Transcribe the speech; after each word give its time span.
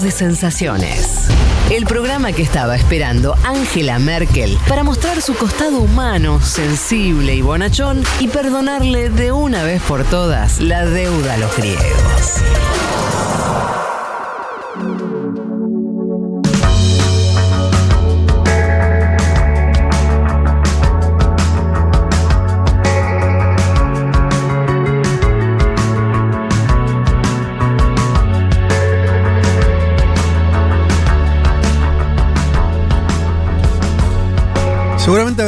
De 0.00 0.10
Sensaciones. 0.10 1.28
El 1.70 1.84
programa 1.84 2.32
que 2.32 2.40
estaba 2.40 2.76
esperando 2.76 3.36
Angela 3.44 3.98
Merkel 3.98 4.56
para 4.66 4.84
mostrar 4.84 5.20
su 5.20 5.34
costado 5.34 5.80
humano, 5.80 6.40
sensible 6.40 7.34
y 7.34 7.42
bonachón 7.42 8.02
y 8.18 8.28
perdonarle 8.28 9.10
de 9.10 9.32
una 9.32 9.64
vez 9.64 9.82
por 9.82 10.04
todas 10.04 10.60
la 10.60 10.86
deuda 10.86 11.34
a 11.34 11.36
los 11.36 11.54
griegos. 11.58 12.42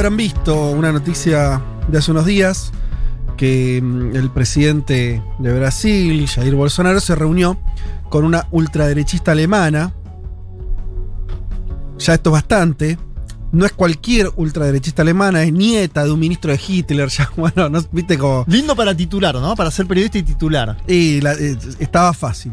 Habrán 0.04 0.16
visto 0.18 0.70
una 0.72 0.92
noticia 0.92 1.62
de 1.88 1.96
hace 1.96 2.10
unos 2.10 2.26
días 2.26 2.72
que 3.38 3.80
mm, 3.82 4.14
el 4.14 4.28
presidente 4.30 5.22
de 5.38 5.58
Brasil, 5.58 6.28
Jair 6.28 6.54
Bolsonaro, 6.54 7.00
se 7.00 7.14
reunió 7.14 7.58
con 8.10 8.26
una 8.26 8.46
ultraderechista 8.50 9.32
alemana. 9.32 9.94
Ya 11.98 12.12
esto 12.12 12.28
es 12.30 12.32
bastante. 12.34 12.98
No 13.50 13.64
es 13.64 13.72
cualquier 13.72 14.30
ultraderechista 14.36 15.00
alemana, 15.00 15.42
es 15.42 15.54
nieta 15.54 16.04
de 16.04 16.10
un 16.12 16.20
ministro 16.20 16.52
de 16.52 16.60
Hitler. 16.68 17.08
Ya, 17.16 17.30
bueno, 17.34 17.70
no, 17.70 17.80
viste 17.90 18.18
como. 18.18 18.44
Lindo 18.46 18.76
para 18.76 18.94
titular, 18.94 19.34
¿no? 19.36 19.54
Para 19.56 19.70
ser 19.70 19.86
periodista 19.86 20.18
y 20.18 20.22
titular. 20.22 20.76
Y 20.86 21.22
la- 21.22 21.32
eh, 21.32 21.56
estaba 21.78 22.12
fácil. 22.12 22.52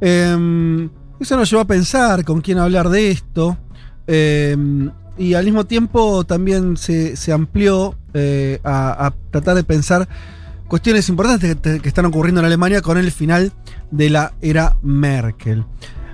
Eh, 0.00 0.88
eso 1.18 1.36
nos 1.36 1.50
llevó 1.50 1.62
a 1.62 1.66
pensar 1.66 2.24
con 2.24 2.40
quién 2.40 2.58
hablar 2.58 2.88
de 2.90 3.10
esto. 3.10 3.58
Eh, 4.06 4.56
y 5.18 5.34
al 5.34 5.44
mismo 5.44 5.64
tiempo 5.64 6.24
también 6.24 6.76
se, 6.76 7.16
se 7.16 7.32
amplió 7.32 7.94
eh, 8.14 8.60
a, 8.64 9.06
a 9.06 9.14
tratar 9.30 9.56
de 9.56 9.64
pensar 9.64 10.08
cuestiones 10.68 11.08
importantes 11.08 11.56
que, 11.80 11.88
están 11.88 12.06
ocurriendo 12.06 12.40
en 12.40 12.46
Alemania 12.46 12.82
con 12.82 12.98
el 12.98 13.10
final 13.10 13.52
de 13.90 14.10
la 14.10 14.34
era 14.40 14.76
Merkel. 14.82 15.64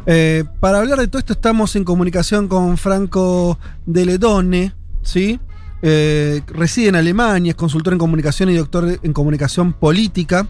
Eh, 0.06 0.44
para 0.60 0.78
hablar 0.78 0.98
de 0.98 1.06
todo 1.06 1.20
esto 1.20 1.32
estamos 1.32 1.76
en 1.76 1.84
comunicación 1.84 2.48
con 2.48 2.76
Franco 2.76 3.58
de 3.86 4.04
Ledone, 4.04 4.74
¿sí? 5.02 5.40
Eh, 5.80 6.42
reside 6.46 6.88
en 6.88 6.96
Alemania, 6.96 7.50
es 7.50 7.56
consultor 7.56 7.92
en 7.92 7.98
comunicación 7.98 8.50
y 8.50 8.54
doctor 8.54 9.00
en 9.02 9.12
comunicación 9.12 9.72
política 9.72 10.46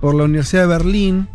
por 0.00 0.14
la 0.14 0.24
Universidad 0.24 0.62
de 0.62 0.68
Berlín, 0.68 1.28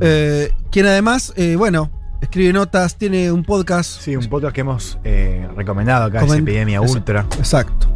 eh, 0.00 0.52
quien 0.70 0.86
además, 0.86 1.32
bueno, 1.56 1.90
escribe 2.20 2.52
notas, 2.52 2.96
tiene 2.96 3.30
un 3.32 3.42
podcast. 3.44 4.00
Sí, 4.00 4.16
un 4.16 4.26
podcast 4.26 4.54
que 4.54 4.60
hemos 4.62 4.98
eh, 5.04 5.48
recomendado 5.56 6.04
acá, 6.04 6.20
es 6.22 6.30
Comen- 6.30 6.40
Epidemia 6.40 6.76
Exacto. 6.78 6.98
Ultra. 6.98 7.26
Exacto. 7.38 7.86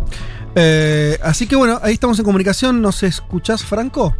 Eh, 0.54 1.18
así 1.22 1.46
que 1.46 1.56
bueno, 1.56 1.78
ahí 1.82 1.94
estamos 1.94 2.18
en 2.18 2.24
comunicación. 2.24 2.82
¿Nos 2.82 3.02
escuchás, 3.02 3.62
Franco? 3.64 4.16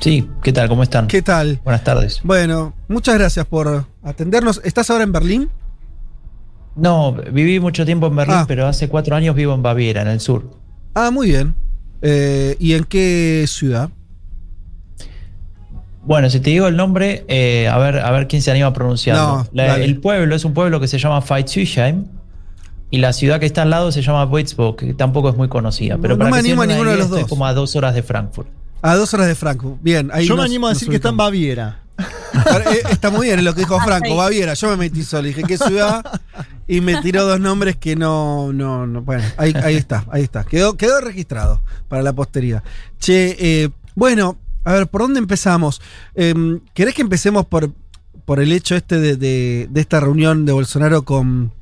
Sí, 0.00 0.28
¿qué 0.42 0.52
tal? 0.52 0.68
¿Cómo 0.68 0.82
están? 0.82 1.08
¿Qué 1.08 1.22
tal? 1.22 1.60
Buenas 1.64 1.82
tardes. 1.84 2.20
Bueno, 2.22 2.74
muchas 2.88 3.16
gracias 3.18 3.46
por 3.46 3.84
atendernos. 4.02 4.60
¿Estás 4.64 4.90
ahora 4.90 5.04
en 5.04 5.12
Berlín? 5.12 5.50
No, 6.76 7.12
viví 7.32 7.58
mucho 7.58 7.84
tiempo 7.84 8.06
en 8.06 8.14
Berlín, 8.14 8.36
Ah. 8.38 8.44
pero 8.46 8.66
hace 8.68 8.88
cuatro 8.88 9.16
años 9.16 9.34
vivo 9.34 9.54
en 9.54 9.62
Baviera, 9.62 10.02
en 10.02 10.08
el 10.08 10.20
sur. 10.20 10.48
Ah, 10.94 11.10
muy 11.10 11.28
bien. 11.28 11.54
Eh, 12.02 12.56
¿Y 12.60 12.74
en 12.74 12.84
qué 12.84 13.44
ciudad? 13.48 13.90
Bueno, 16.08 16.28
si 16.30 16.40
te 16.40 16.50
digo 16.50 16.66
el 16.66 16.76
nombre, 16.76 17.24
eh, 17.28 17.68
a, 17.68 17.76
ver, 17.78 17.98
a 18.00 18.10
ver 18.10 18.26
quién 18.26 18.42
se 18.42 18.50
anima 18.50 18.68
a 18.68 18.72
pronunciarlo. 18.72 19.22
No, 19.38 19.46
La- 19.52 19.66
dale. 19.66 19.84
el 19.84 19.98
pueblo 20.00 20.34
es 20.34 20.44
un 20.44 20.54
pueblo 20.54 20.80
que 20.80 20.88
se 20.88 20.98
llama 20.98 21.20
Veitshöchheim 21.20 22.06
y 22.90 22.98
la 22.98 23.12
ciudad 23.12 23.38
que 23.38 23.46
está 23.46 23.62
al 23.62 23.70
lado 23.70 23.92
se 23.92 24.00
llama 24.02 24.24
Würzburg, 24.24 24.76
que 24.76 24.94
tampoco 24.94 25.28
es 25.28 25.36
muy 25.36 25.48
conocida. 25.48 25.98
Pero 26.00 26.14
No 26.16 26.20
para 26.20 26.30
me 26.30 26.38
animo 26.38 26.62
a 26.62 26.66
ninguno 26.66 26.90
de 26.90 26.96
los 26.96 27.10
dos. 27.10 27.26
como 27.28 27.44
a 27.46 27.52
dos 27.52 27.76
horas 27.76 27.94
de 27.94 28.02
Frankfurt. 28.02 28.48
A 28.80 28.94
dos 28.94 29.12
horas 29.12 29.26
de 29.26 29.34
Franco. 29.34 29.78
Bien, 29.82 30.10
ahí 30.12 30.26
Yo 30.26 30.36
me 30.36 30.44
animo 30.44 30.66
a 30.66 30.70
decir 30.70 30.88
que 30.88 30.96
está 30.96 31.10
en. 31.10 31.16
Baviera. 31.18 31.80
Eh, 31.98 32.82
Está 32.92 33.10
muy 33.10 33.26
bien 33.26 33.44
lo 33.44 33.52
que 33.54 33.60
dijo 33.62 33.78
Franco, 33.80 34.14
Baviera. 34.16 34.54
Yo 34.54 34.70
me 34.70 34.76
metí 34.76 35.02
solo, 35.02 35.24
dije 35.26 35.42
qué 35.42 35.58
ciudad 35.58 36.04
y 36.68 36.80
me 36.80 37.02
tiró 37.02 37.24
dos 37.26 37.40
nombres 37.40 37.76
que 37.76 37.96
no, 37.96 38.52
no, 38.52 38.86
no. 38.86 39.02
Bueno, 39.02 39.24
ahí, 39.36 39.52
ahí 39.62 39.74
está, 39.76 40.04
ahí 40.10 40.22
está. 40.22 40.44
Quedó, 40.44 40.76
quedó 40.76 41.00
registrado 41.00 41.60
para 41.88 42.02
la 42.02 42.12
posteridad. 42.12 42.62
Che, 43.00 43.36
eh, 43.64 43.70
bueno, 43.96 44.36
a 44.68 44.72
ver, 44.74 44.86
¿por 44.86 45.00
dónde 45.02 45.18
empezamos? 45.18 45.80
Eh, 46.14 46.34
¿Querés 46.74 46.94
que 46.94 47.02
empecemos 47.02 47.46
por, 47.46 47.72
por 48.24 48.40
el 48.40 48.52
hecho 48.52 48.76
este 48.76 48.98
de, 48.98 49.16
de- 49.16 49.68
de 49.70 49.80
esta 49.80 50.00
reunión 50.00 50.44
de 50.44 50.52
Bolsonaro 50.52 51.02
con, 51.04 51.52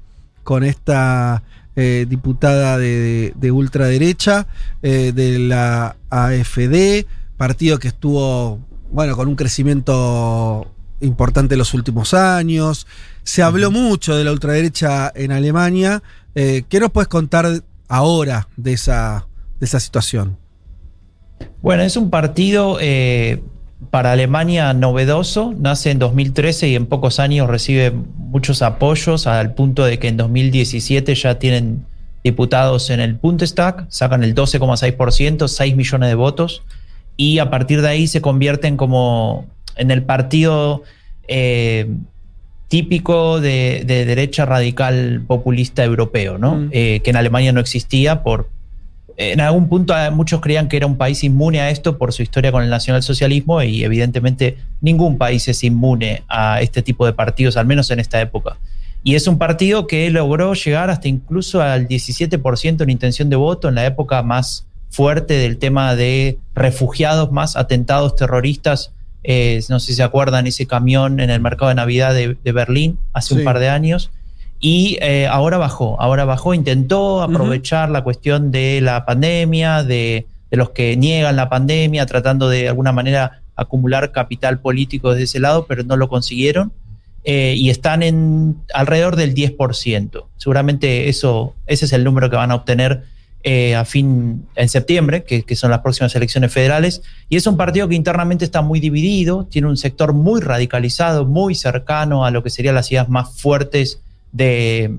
con 0.43 0.65
esta 0.65 1.43
eh, 1.77 2.07
diputada 2.09 2.79
de, 2.79 3.33
de 3.37 3.51
ultraderecha 3.53 4.47
eh, 4.83 5.13
de 5.15 5.39
la 5.39 5.97
AFD, 6.11 7.07
partido 7.37 7.79
que 7.79 7.89
estuvo, 7.89 8.59
bueno, 8.91 9.15
con 9.17 9.29
un 9.29 9.37
crecimiento 9.37 10.71
importante 11.01 11.55
en 11.55 11.59
los 11.59 11.75
últimos 11.75 12.13
años. 12.15 12.87
Se 13.23 13.43
habló 13.43 13.71
mucho 13.71 14.17
de 14.17 14.25
la 14.25 14.33
ultraderecha 14.33 15.13
en 15.15 15.31
Alemania. 15.33 16.03
Eh, 16.35 16.65
¿Qué 16.69 16.81
nos 16.81 16.91
puedes 16.91 17.09
contar 17.09 17.63
ahora 17.89 18.49
de 18.57 18.73
esa, 18.73 19.27
de 19.61 19.67
esa 19.67 19.79
situación? 19.81 20.39
Bueno, 21.63 21.83
es 21.83 21.97
un 21.97 22.11
partido 22.11 22.79
eh, 22.81 23.43
para 23.91 24.13
Alemania 24.13 24.73
novedoso, 24.73 25.55
nace 25.59 25.91
en 25.91 25.99
2013 25.99 26.69
y 26.69 26.75
en 26.77 26.87
pocos 26.87 27.19
años 27.21 27.49
recibe 27.49 27.91
muchos 27.91 28.63
apoyos 28.63 29.27
al 29.27 29.55
punto 29.55 29.85
de 29.85 29.99
que 29.99 30.09
en 30.09 30.17
2017 30.17 31.15
ya 31.15 31.39
tienen 31.39 31.85
diputados 32.23 32.91
en 32.91 33.01
el 33.01 33.15
Bundestag, 33.15 33.87
sacan 33.89 34.25
el 34.25 34.35
12,6%, 34.35 35.49
6 35.49 35.77
millones 35.77 36.09
de 36.09 36.15
votos 36.15 36.63
y 37.17 37.39
a 37.39 37.51
partir 37.51 37.83
de 37.83 37.89
ahí 37.89 38.07
se 38.07 38.21
convierten 38.21 38.77
como 38.77 39.47
en 39.77 39.91
el 39.91 40.03
partido 40.03 40.83
eh, 41.29 41.89
típico 42.69 43.41
de, 43.41 43.85
de 43.87 44.05
derecha 44.05 44.45
radical 44.45 45.23
populista 45.27 45.85
europeo, 45.85 46.39
¿no? 46.39 46.57
Mm. 46.57 46.69
Eh, 46.73 47.01
que 47.05 47.11
en 47.11 47.17
Alemania 47.17 47.53
no 47.53 47.61
existía 47.61 48.23
por 48.23 48.49
en 49.17 49.41
algún 49.41 49.69
punto 49.69 49.97
eh, 49.97 50.11
muchos 50.11 50.41
creían 50.41 50.69
que 50.69 50.77
era 50.77 50.87
un 50.87 50.97
país 50.97 51.25
inmune 51.25 51.61
a 51.61 51.71
esto 51.71 51.97
por 51.99 52.13
su 52.13 52.23
historia 52.23 52.53
con 52.53 52.63
el 52.63 52.71
nacionalsocialismo 52.71 53.63
y 53.63 53.83
evidentemente 53.85 54.59
ningún 54.81 55.17
país 55.19 55.49
es 55.49 55.65
inmune 55.65 56.23
a 56.29 56.61
este 56.61 56.83
tipo 56.83 57.07
de 57.07 57.13
partidos, 57.13 57.57
al 57.57 57.67
menos 57.67 57.91
en 57.91 58.01
esta 58.01 58.21
época. 58.21 58.57
Y 59.03 59.15
es 59.15 59.27
un 59.29 59.39
partido 59.39 59.87
que 59.87 60.11
logró 60.11 60.53
llegar 60.55 60.91
hasta 60.91 61.09
incluso 61.09 61.63
al 61.63 61.87
17% 61.87 62.83
en 62.83 62.91
intención 62.91 63.31
de 63.31 63.37
voto 63.37 63.69
en 63.69 63.77
la 63.77 63.87
época 63.87 64.23
más 64.23 64.67
fuerte 64.91 65.35
del 65.35 65.59
tema 65.59 65.95
de 65.95 66.39
refugiados, 66.55 67.31
más 67.31 67.57
atentados 67.57 68.17
terroristas. 68.17 68.93
Eh, 69.23 69.61
no 69.69 69.81
sé 69.81 69.89
si 69.89 69.95
se 69.95 70.03
acuerdan 70.03 70.47
ese 70.47 70.67
camión 70.67 71.21
en 71.21 71.31
el 71.31 71.41
mercado 71.41 71.69
de 71.69 71.75
Navidad 71.77 72.15
de, 72.15 72.37
de 72.43 72.53
Berlín 72.53 72.99
hace 73.13 73.29
Sí. 73.35 73.35
un 73.39 73.45
par 73.45 73.59
de 73.61 73.69
años. 73.69 74.11
Y 74.59 74.99
eh, 75.01 75.27
ahora 75.27 75.59
bajó, 75.59 76.01
ahora 76.01 76.25
bajó, 76.25 76.55
intentó 76.55 77.23
aprovechar 77.23 77.91
la 77.91 78.03
cuestión 78.03 78.51
de 78.51 78.81
la 78.81 79.05
pandemia, 79.05 79.83
de, 79.83 80.27
de 80.51 80.57
los 80.57 80.71
que 80.71 80.97
niegan 80.97 81.37
la 81.37 81.49
pandemia, 81.49 82.07
tratando 82.07 82.49
de, 82.49 82.63
de 82.63 82.69
alguna 82.69 82.93
manera 82.93 83.43
acumular 83.55 84.13
capital 84.13 84.61
político 84.61 85.11
desde 85.11 85.25
ese 85.25 85.41
lado, 85.41 85.67
pero 85.67 85.83
no 85.83 85.97
lo 85.97 86.09
consiguieron. 86.09 86.73
Eh, 87.29 87.55
y 87.57 87.71
están 87.71 88.05
en 88.05 88.57
alrededor 88.73 89.17
del 89.17 89.35
10%. 89.35 90.27
Seguramente 90.37 91.09
eso, 91.09 91.55
ese 91.67 91.87
es 91.87 91.93
el 91.93 92.05
número 92.05 92.31
que 92.31 92.37
van 92.37 92.53
a 92.53 92.55
obtener 92.55 93.03
eh, 93.43 93.75
a 93.75 93.85
fin 93.85 94.47
en 94.55 94.69
septiembre, 94.69 95.25
que, 95.25 95.43
que 95.43 95.57
son 95.57 95.73
las 95.73 95.81
próximas 95.81 96.15
elecciones 96.15 96.53
federales. 96.53 97.03
Y 97.29 97.35
es 97.35 97.47
un 97.49 97.57
partido 97.57 97.89
que 97.89 97.97
internamente 97.97 98.45
está 98.45 98.63
muy 98.63 98.79
dividido, 98.79 99.45
tiene 99.51 99.67
un 99.67 99.77
sector 99.77 100.13
muy 100.13 100.41
radicalizado, 100.41 101.25
muy 101.25 101.57
cercano 101.57 102.25
a 102.25 102.31
lo 102.31 102.45
que 102.45 102.51
serían 102.51 102.77
las 102.77 102.93
ideas 102.93 103.09
más 103.09 103.37
fuertes 103.37 104.01
de 104.37 104.97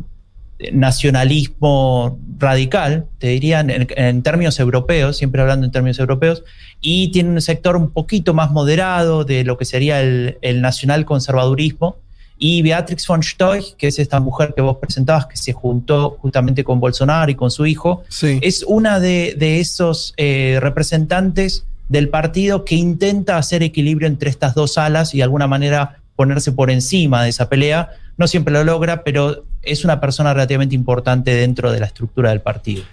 nacionalismo 0.72 2.20
radical, 2.40 3.06
te 3.20 3.28
dirían 3.28 3.70
en, 3.70 3.88
en, 3.96 4.24
términos 4.24 4.60
europeos, 4.60 5.18
siempre 5.18 5.42
hablando 5.42 5.66
en 5.66 5.72
términos 5.72 6.00
europeos, 6.00 6.44
y 6.82 7.12
tiene 7.12 7.30
un 7.30 7.42
sector 7.42 7.76
un 7.76 7.92
poquito 7.92 8.34
más 8.34 8.52
moderado 8.52 9.24
de 9.24 9.44
lo 9.44 9.58
que 9.58 9.66
sería 9.66 10.02
el, 10.02 10.38
el 10.42 10.62
nacional 10.62 11.06
conservadurismo. 11.06 11.98
Y 12.40 12.62
Beatrix 12.62 13.08
von 13.08 13.24
Stoich, 13.24 13.76
que 13.78 13.88
es 13.88 13.98
esta 13.98 14.20
mujer 14.20 14.54
que 14.56 14.62
vos 14.62 14.78
presentabas, 14.78 15.26
que 15.26 15.38
se 15.38 15.54
juntó 15.54 16.18
justamente 16.22 16.64
con 16.64 16.80
Bolsonaro 16.80 17.32
y 17.32 17.36
con 17.36 17.50
su 17.50 17.66
hijo, 17.66 18.04
Sí. 18.10 18.40
es 18.44 18.64
una 18.64 19.00
de, 19.00 19.36
de 19.38 19.60
esos 19.60 20.14
eh, 20.18 20.60
representantes 20.62 21.66
del 21.90 22.10
partido 22.10 22.64
que 22.64 22.76
intenta 22.76 23.38
hacer 23.38 23.64
equilibrio 23.64 24.08
entre 24.08 24.30
estas 24.30 24.54
dos 24.54 24.78
alas 24.78 25.14
y 25.16 25.18
de 25.18 25.24
alguna 25.24 25.48
manera 25.48 26.00
ponerse 26.16 26.52
por 26.52 26.70
encima 26.70 27.24
de 27.24 27.30
esa 27.30 27.50
pelea. 27.50 27.90
No 28.18 28.28
siempre 28.28 28.54
lo 28.54 28.64
logra, 28.64 29.04
pero 29.04 29.46
es 29.62 29.84
una 29.84 30.00
persona 30.00 30.34
relativamente 30.34 30.76
importante 30.76 31.32
dentro 31.36 31.72
de 31.72 31.80
la 31.80 31.86
estructura 31.86 32.30
del 32.32 32.42
partido. 32.42 32.84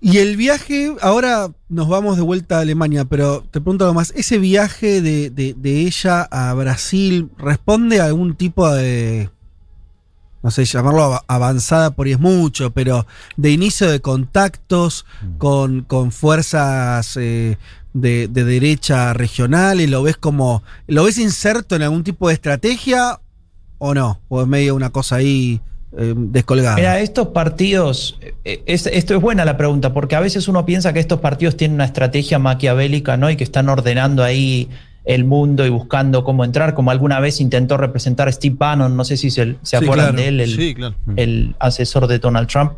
Y 0.00 0.18
el 0.18 0.36
viaje, 0.36 0.94
ahora 1.00 1.50
nos 1.70 1.88
vamos 1.88 2.16
de 2.16 2.22
vuelta 2.22 2.58
a 2.58 2.60
Alemania, 2.60 3.06
pero 3.06 3.42
te 3.50 3.60
pregunto 3.62 3.84
algo 3.84 3.94
más. 3.94 4.12
¿Ese 4.14 4.36
viaje 4.38 5.00
de, 5.00 5.30
de- 5.30 5.54
de 5.54 5.80
ella 5.80 6.22
a 6.30 6.52
Brasil 6.52 7.30
responde 7.38 8.00
a 8.00 8.04
algún 8.04 8.34
tipo 8.36 8.70
de, 8.70 9.30
no 10.42 10.50
sé, 10.50 10.66
llamarlo 10.66 11.02
av- 11.02 11.24
avanzada 11.28 11.92
por 11.92 12.06
ahí 12.06 12.12
es 12.12 12.20
mucho, 12.20 12.70
pero 12.72 13.06
de 13.38 13.50
inicio 13.50 13.90
de 13.90 14.00
contactos 14.00 15.06
con, 15.38 15.80
con 15.82 16.12
fuerzas 16.12 17.16
eh, 17.16 17.56
de, 17.94 18.28
de 18.28 18.44
derecha 18.44 19.14
regionales? 19.14 19.88
¿Lo 19.88 20.02
ves 20.02 20.18
como, 20.18 20.62
lo 20.86 21.04
ves 21.04 21.16
inserto 21.18 21.74
en 21.74 21.82
algún 21.82 22.04
tipo 22.04 22.28
de 22.28 22.34
estrategia 22.34 23.18
o 23.78 23.94
no? 23.94 24.20
¿O 24.28 24.42
es 24.42 24.46
medio 24.48 24.74
una 24.74 24.90
cosa 24.90 25.16
ahí 25.16 25.60
eh, 25.98 26.14
descolgada? 26.16 26.76
Mira, 26.76 27.00
estos 27.00 27.28
partidos, 27.28 28.18
eh, 28.44 28.62
es- 28.66 28.86
esto 28.86 29.14
es 29.14 29.20
buena 29.20 29.44
la 29.44 29.56
pregunta, 29.56 29.92
porque 29.94 30.14
a 30.16 30.20
veces 30.20 30.48
uno 30.48 30.66
piensa 30.66 30.92
que 30.92 31.00
estos 31.00 31.20
partidos 31.20 31.56
tienen 31.56 31.76
una 31.76 31.84
estrategia 31.86 32.38
maquiavélica, 32.38 33.16
¿no? 33.16 33.30
Y 33.30 33.36
que 33.36 33.44
están 33.44 33.68
ordenando 33.68 34.22
ahí 34.22 34.68
el 35.04 35.24
mundo 35.24 35.64
y 35.64 35.68
buscando 35.68 36.24
cómo 36.24 36.44
entrar, 36.44 36.74
como 36.74 36.90
alguna 36.90 37.20
vez 37.20 37.40
intentó 37.40 37.76
representar 37.76 38.32
Steve 38.32 38.56
Bannon, 38.58 38.96
no 38.96 39.04
sé 39.04 39.16
si 39.16 39.30
se, 39.30 39.54
se 39.62 39.78
Sí, 39.78 39.84
acuerdan 39.84 40.06
claro. 40.08 40.16
de 40.16 40.28
él, 40.28 40.40
el, 40.40 40.56
Sí, 40.56 40.74
claro. 40.74 40.96
el 41.14 41.54
asesor 41.60 42.08
de 42.08 42.18
Donald 42.18 42.48
Trump. 42.48 42.72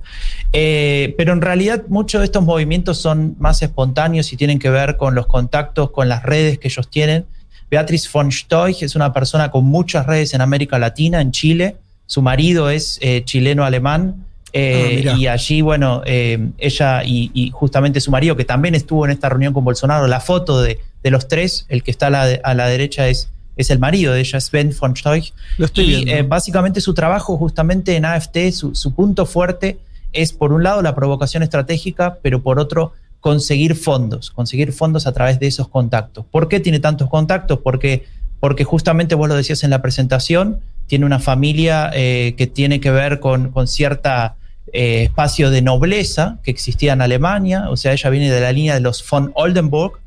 Eh, 0.53 1.15
pero 1.17 1.33
en 1.33 1.41
realidad 1.41 1.85
muchos 1.89 2.21
de 2.21 2.27
estos 2.27 2.45
movimientos 2.45 2.99
son 2.99 3.35
más 3.39 3.62
espontáneos 3.62 4.31
y 4.33 4.37
tienen 4.37 4.59
que 4.59 4.69
ver 4.71 4.97
con 4.99 5.15
los 5.15 5.27
contactos, 5.27 5.91
con 5.91 6.09
las 6.11 6.23
redes 6.23 6.59
que 6.59 6.69
ellos 6.69 6.89
tienen. 6.91 7.25
Beatriz 7.70 8.11
von 8.12 8.31
Stoich 8.32 8.82
es 8.82 8.97
una 8.97 9.12
persona 9.12 9.50
con 9.50 9.65
muchas 9.65 10.06
redes 10.06 10.32
en 10.35 10.41
América 10.41 10.79
Latina, 10.79 11.20
en 11.20 11.32
Chile. 11.32 11.76
Su 12.06 12.23
marido 12.23 12.70
es 12.70 12.99
eh, 13.03 13.23
chileno-alemán. 13.25 14.25
eh, 14.55 15.05
Ah, 15.06 15.15
y 15.19 15.26
allí, 15.26 15.61
bueno, 15.61 16.03
eh, 16.06 16.49
ella 16.59 17.05
y, 17.05 17.31
y 17.35 17.50
justamente 17.50 18.00
su 18.00 18.11
marido, 18.11 18.35
que 18.37 18.44
también 18.47 18.75
estuvo 18.75 19.05
en 19.05 19.11
esta 19.11 19.29
reunión 19.29 19.53
con 19.53 19.65
Bolsonaro, 19.65 20.06
la 20.06 20.20
foto 20.20 20.62
de, 20.62 20.79
de 21.03 21.11
los 21.11 21.29
tres, 21.29 21.67
el 21.69 21.82
que 21.82 21.91
está 21.91 22.06
a 22.06 22.11
la, 22.11 22.26
de- 22.26 22.41
a 22.43 22.55
la 22.55 22.67
derecha 22.69 23.09
es, 23.09 23.29
es 23.56 23.69
el 23.71 23.79
marido 23.79 24.14
de 24.14 24.21
ella, 24.21 24.41
Sven 24.41 24.75
von 24.81 24.97
Stoich. 24.97 25.35
Lo 25.59 25.67
estoy 25.67 25.85
y 25.85 25.88
viendo. 25.88 26.12
eh, 26.12 26.23
básicamente 26.23 26.81
su 26.81 26.94
trabajo 26.94 27.37
justamente 27.37 27.97
en 27.97 28.06
AFT, 28.06 28.50
su, 28.53 28.75
su 28.75 28.94
punto 28.94 29.26
fuerte 29.26 29.79
es 30.14 30.32
por 30.32 30.53
un 30.55 30.62
lado 30.62 30.81
la 30.81 30.94
provocación 30.94 31.43
estratégica, 31.43 32.17
pero 32.23 32.41
por 32.43 32.59
otro 32.59 32.93
conseguir 33.20 33.75
fondos, 33.75 34.31
conseguir 34.31 34.73
fondos 34.73 35.06
a 35.06 35.12
través 35.12 35.38
de 35.41 35.47
esos 35.47 35.69
contactos. 35.69 36.25
¿Por 36.31 36.49
qué 36.49 36.61
tiene 36.61 36.81
tantos 36.81 37.09
contactos? 37.09 37.59
Porque, 37.62 38.05
porque 38.41 38.65
justamente 38.65 39.15
vos 39.15 39.29
lo 39.29 39.35
decías 39.35 39.65
en 39.65 39.70
la 39.70 39.82
presentación, 39.82 40.61
tiene 40.87 41.05
una 41.05 41.19
familia 41.19 41.91
eh, 41.94 42.35
que 42.37 42.47
tiene 42.47 42.81
que 42.81 42.91
ver 42.91 43.20
con, 43.20 43.50
con 43.50 43.67
eh, 44.73 45.03
espacio 45.05 45.50
de 45.50 45.62
nobleza 45.62 46.38
que 46.43 46.50
existía 46.50 46.93
en 46.93 47.03
Alemania, 47.03 47.70
o 47.70 47.76
sea, 47.76 47.93
ella 47.93 48.11
viene 48.11 48.31
de 48.31 48.41
la 48.41 48.53
línea 48.53 48.75
de 48.75 48.81
los 48.81 49.05
von 49.09 49.32
Oldenburg, 49.35 49.99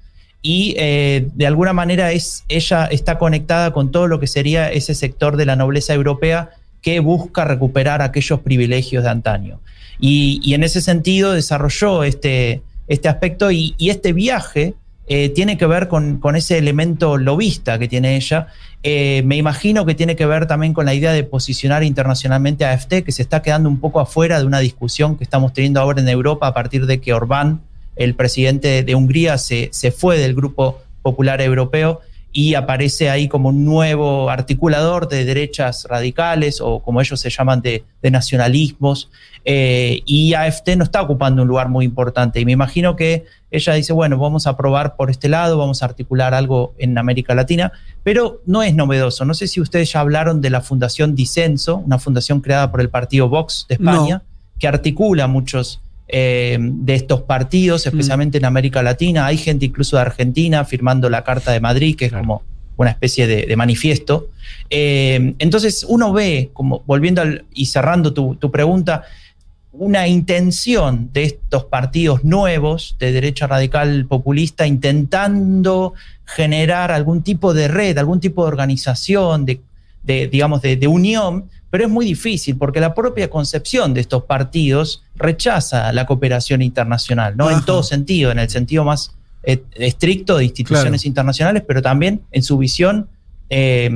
y 0.43 0.73
eh, 0.77 1.27
de 1.35 1.45
alguna 1.45 1.71
manera 1.71 2.11
es, 2.13 2.45
ella 2.47 2.85
está 2.85 3.19
conectada 3.19 3.73
con 3.73 3.91
todo 3.91 4.07
lo 4.07 4.19
que 4.19 4.25
sería 4.25 4.71
ese 4.71 4.95
sector 4.95 5.37
de 5.37 5.45
la 5.45 5.55
nobleza 5.55 5.93
europea 5.93 6.49
que 6.81 6.99
busca 6.99 7.45
recuperar 7.45 8.01
aquellos 8.01 8.39
privilegios 8.39 9.03
de 9.03 9.09
antaño. 9.09 9.59
Y 10.03 10.55
en 10.55 10.63
ese 10.63 10.81
sentido 10.81 11.33
desarrolló 11.33 12.03
este, 12.03 12.63
este 12.91 13.07
aspecto 13.07 13.51
y, 13.51 13.73
este 13.79 14.11
viaje 14.11 14.73
eh, 15.07 15.29
tiene 15.29 15.57
que 15.57 15.65
ver 15.65 15.87
con, 15.87 16.17
con 16.19 16.35
ese 16.35 16.57
elemento 16.57 17.17
lobista 17.17 17.79
que 17.79 17.87
tiene 17.87 18.17
ella. 18.17 18.47
Eh, 18.83 19.23
me 19.25 19.37
imagino 19.37 19.85
que 19.85 19.95
tiene 19.95 20.17
que 20.17 20.25
ver 20.25 20.45
también 20.45 20.73
con 20.73 20.85
la 20.85 20.93
idea 20.93 21.13
de 21.13 21.23
posicionar 21.23 21.83
internacionalmente 21.83 22.65
a 22.65 22.71
AFT, 22.71 23.03
que 23.05 23.13
se 23.13 23.21
está 23.21 23.41
quedando 23.41 23.69
un 23.69 23.79
poco 23.79 24.01
afuera 24.01 24.39
de 24.39 24.45
una 24.45 24.59
discusión 24.59 25.17
que 25.17 25.23
estamos 25.23 25.53
teniendo 25.53 25.79
ahora 25.79 26.01
en 26.01 26.09
Europa 26.09 26.47
a 26.47 26.53
partir 26.53 26.85
de 26.85 26.99
que 26.99 27.13
Orbán, 27.13 27.61
el 27.95 28.13
presidente 28.13 28.83
de 28.83 28.95
Hungría, 28.95 29.37
se, 29.37 29.69
se 29.71 29.91
fue 29.91 30.17
del 30.17 30.35
Grupo 30.35 30.81
Popular 31.01 31.39
Europeo 31.41 32.01
y 32.33 32.55
aparece 32.55 33.09
ahí 33.09 33.27
como 33.27 33.49
un 33.49 33.65
nuevo 33.65 34.29
articulador 34.29 35.09
de 35.09 35.25
derechas 35.25 35.85
radicales 35.89 36.61
o 36.61 36.81
como 36.81 37.01
ellos 37.01 37.19
se 37.19 37.29
llaman 37.29 37.61
de, 37.61 37.83
de 38.01 38.11
nacionalismos. 38.11 39.09
Eh, 39.43 40.01
y 40.05 40.33
AFT 40.33 40.69
no 40.77 40.83
está 40.83 41.01
ocupando 41.01 41.41
un 41.41 41.47
lugar 41.47 41.67
muy 41.67 41.83
importante. 41.83 42.39
Y 42.39 42.45
me 42.45 42.53
imagino 42.53 42.95
que 42.95 43.25
ella 43.49 43.73
dice, 43.73 43.91
bueno, 43.91 44.17
vamos 44.17 44.47
a 44.47 44.55
probar 44.55 44.95
por 44.95 45.09
este 45.09 45.27
lado, 45.27 45.57
vamos 45.57 45.81
a 45.81 45.85
articular 45.85 46.33
algo 46.33 46.73
en 46.77 46.97
América 46.97 47.35
Latina, 47.35 47.73
pero 48.03 48.41
no 48.45 48.63
es 48.63 48.73
novedoso. 48.75 49.25
No 49.25 49.33
sé 49.33 49.47
si 49.47 49.59
ustedes 49.59 49.91
ya 49.91 49.99
hablaron 49.99 50.41
de 50.41 50.51
la 50.51 50.61
Fundación 50.61 51.15
Disenso, 51.15 51.77
una 51.77 51.99
fundación 51.99 52.39
creada 52.39 52.71
por 52.71 52.79
el 52.79 52.89
partido 52.89 53.27
Vox 53.27 53.65
de 53.67 53.75
España, 53.75 54.23
que 54.57 54.67
articula 54.67 55.27
muchos 55.27 55.81
eh, 56.11 56.57
de 56.59 56.95
estos 56.95 57.21
partidos, 57.21 57.87
especialmente 57.87 58.37
en 58.37 58.45
América 58.45 58.83
Latina. 58.83 59.25
Hay 59.25 59.37
gente 59.37 59.65
incluso 59.65 59.95
de 59.95 60.03
Argentina 60.03 60.63
firmando 60.65 61.09
la 61.09 61.23
Carta 61.23 61.51
de 61.51 61.59
Madrid, 61.59 61.95
que 61.95 62.05
es 62.05 62.11
como 62.13 62.43
una 62.77 62.91
especie 62.91 63.27
de, 63.27 63.45
de 63.45 63.55
manifiesto. 63.55 64.29
Eh, 64.69 65.33
entonces 65.39 65.85
uno 65.87 66.13
ve, 66.13 66.49
como 66.53 66.83
volviendo 66.85 67.21
al- 67.21 67.45
y 67.53 67.65
cerrando 67.67 68.13
tu, 68.13 68.35
tu 68.35 68.51
pregunta, 68.51 69.03
una 69.73 70.07
intención 70.07 71.09
de 71.13 71.23
estos 71.23 71.63
partidos 71.65 72.25
nuevos 72.25 72.97
de 72.99 73.13
derecha 73.13 73.47
radical 73.47 74.05
populista 74.05 74.67
intentando 74.67 75.93
generar 76.25 76.91
algún 76.91 77.21
tipo 77.23 77.53
de 77.53 77.67
red, 77.69 77.97
algún 77.97 78.19
tipo 78.19 78.43
de 78.43 78.49
organización, 78.49 79.45
de, 79.45 79.61
de, 80.03 80.27
digamos, 80.27 80.61
de, 80.61 80.75
de 80.77 80.87
unión, 80.87 81.45
pero 81.69 81.85
es 81.85 81.89
muy 81.89 82.05
difícil 82.05 82.57
porque 82.57 82.79
la 82.81 82.93
propia 82.93 83.29
concepción 83.29 83.93
de 83.93 84.01
estos 84.01 84.23
partidos 84.23 85.03
rechaza 85.15 85.91
la 85.93 86.05
cooperación 86.05 86.61
internacional, 86.61 87.37
¿no? 87.37 87.47
Ajá. 87.47 87.59
En 87.59 87.65
todo 87.65 87.83
sentido, 87.83 88.31
en 88.31 88.39
el 88.39 88.49
sentido 88.49 88.83
más 88.83 89.15
eh, 89.43 89.63
estricto 89.75 90.37
de 90.37 90.43
instituciones 90.45 91.01
Claro. 91.01 91.07
internacionales, 91.09 91.63
pero 91.67 91.81
también 91.81 92.21
en 92.31 92.43
su 92.43 92.57
visión 92.57 93.07
eh, 93.49 93.89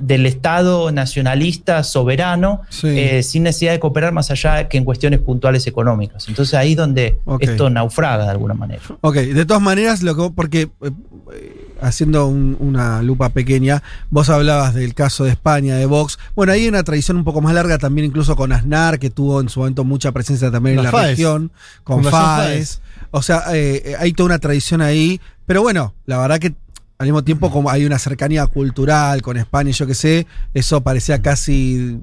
del 0.00 0.24
Estado 0.24 0.90
nacionalista 0.90 1.82
soberano, 1.84 2.62
Sí. 2.70 2.88
eh, 2.88 3.22
sin 3.22 3.42
necesidad 3.42 3.72
de 3.72 3.78
cooperar 3.80 4.12
más 4.12 4.30
allá 4.30 4.68
que 4.68 4.78
en 4.78 4.84
cuestiones 4.84 5.20
puntuales 5.20 5.66
económicas. 5.66 6.28
Entonces 6.28 6.54
ahí 6.54 6.70
es 6.72 6.76
donde 6.78 7.18
esto 7.40 7.68
naufraga 7.68 8.24
de 8.24 8.30
alguna 8.30 8.54
manera. 8.54 8.80
Ok, 9.02 9.16
de 9.16 9.44
todas 9.44 9.62
maneras, 9.62 10.02
lo 10.02 10.16
que, 10.16 10.32
porque 10.34 10.68
haciendo 11.80 12.26
un- 12.26 12.56
una 12.60 13.02
lupa 13.02 13.28
pequeña, 13.30 13.82
vos 14.10 14.28
hablabas 14.30 14.74
del 14.74 14.94
caso 14.94 15.24
de 15.24 15.30
España, 15.30 15.76
de 15.76 15.86
Vox. 15.86 16.18
Bueno, 16.34 16.52
hay 16.52 16.68
una 16.68 16.82
tradición 16.84 17.16
un 17.16 17.24
poco 17.24 17.40
más 17.40 17.54
larga 17.54 17.78
también, 17.78 18.06
incluso 18.06 18.36
con 18.36 18.52
Aznar, 18.52 18.98
que 18.98 19.10
tuvo 19.10 19.40
en 19.40 19.48
su 19.48 19.60
momento 19.60 19.84
mucha 19.84 20.12
presencia 20.12 20.50
también 20.50 20.78
en 20.78 20.84
La 20.84 20.90
FAES. 20.90 21.10
región, 21.10 21.52
con. 21.84 22.04
FAES. 22.04 22.80
O 23.10 23.22
sea, 23.22 23.44
eh, 23.54 23.82
eh, 23.84 23.94
hay 23.98 24.12
toda 24.12 24.26
una 24.26 24.38
tradición 24.38 24.80
ahí. 24.82 25.20
Pero 25.46 25.62
bueno, 25.62 25.94
la 26.06 26.18
verdad 26.18 26.38
que 26.40 26.54
al 26.98 27.06
mismo 27.06 27.22
tiempo, 27.24 27.50
como 27.50 27.68
hay 27.70 27.84
una 27.84 27.98
cercanía 27.98 28.46
cultural 28.46 29.20
con 29.20 29.36
España, 29.36 29.68
y 29.70 29.74
yo 29.74 29.86
qué 29.86 29.94
sé, 29.94 30.26
eso 30.54 30.82
parecía 30.82 31.20
casi 31.20 31.98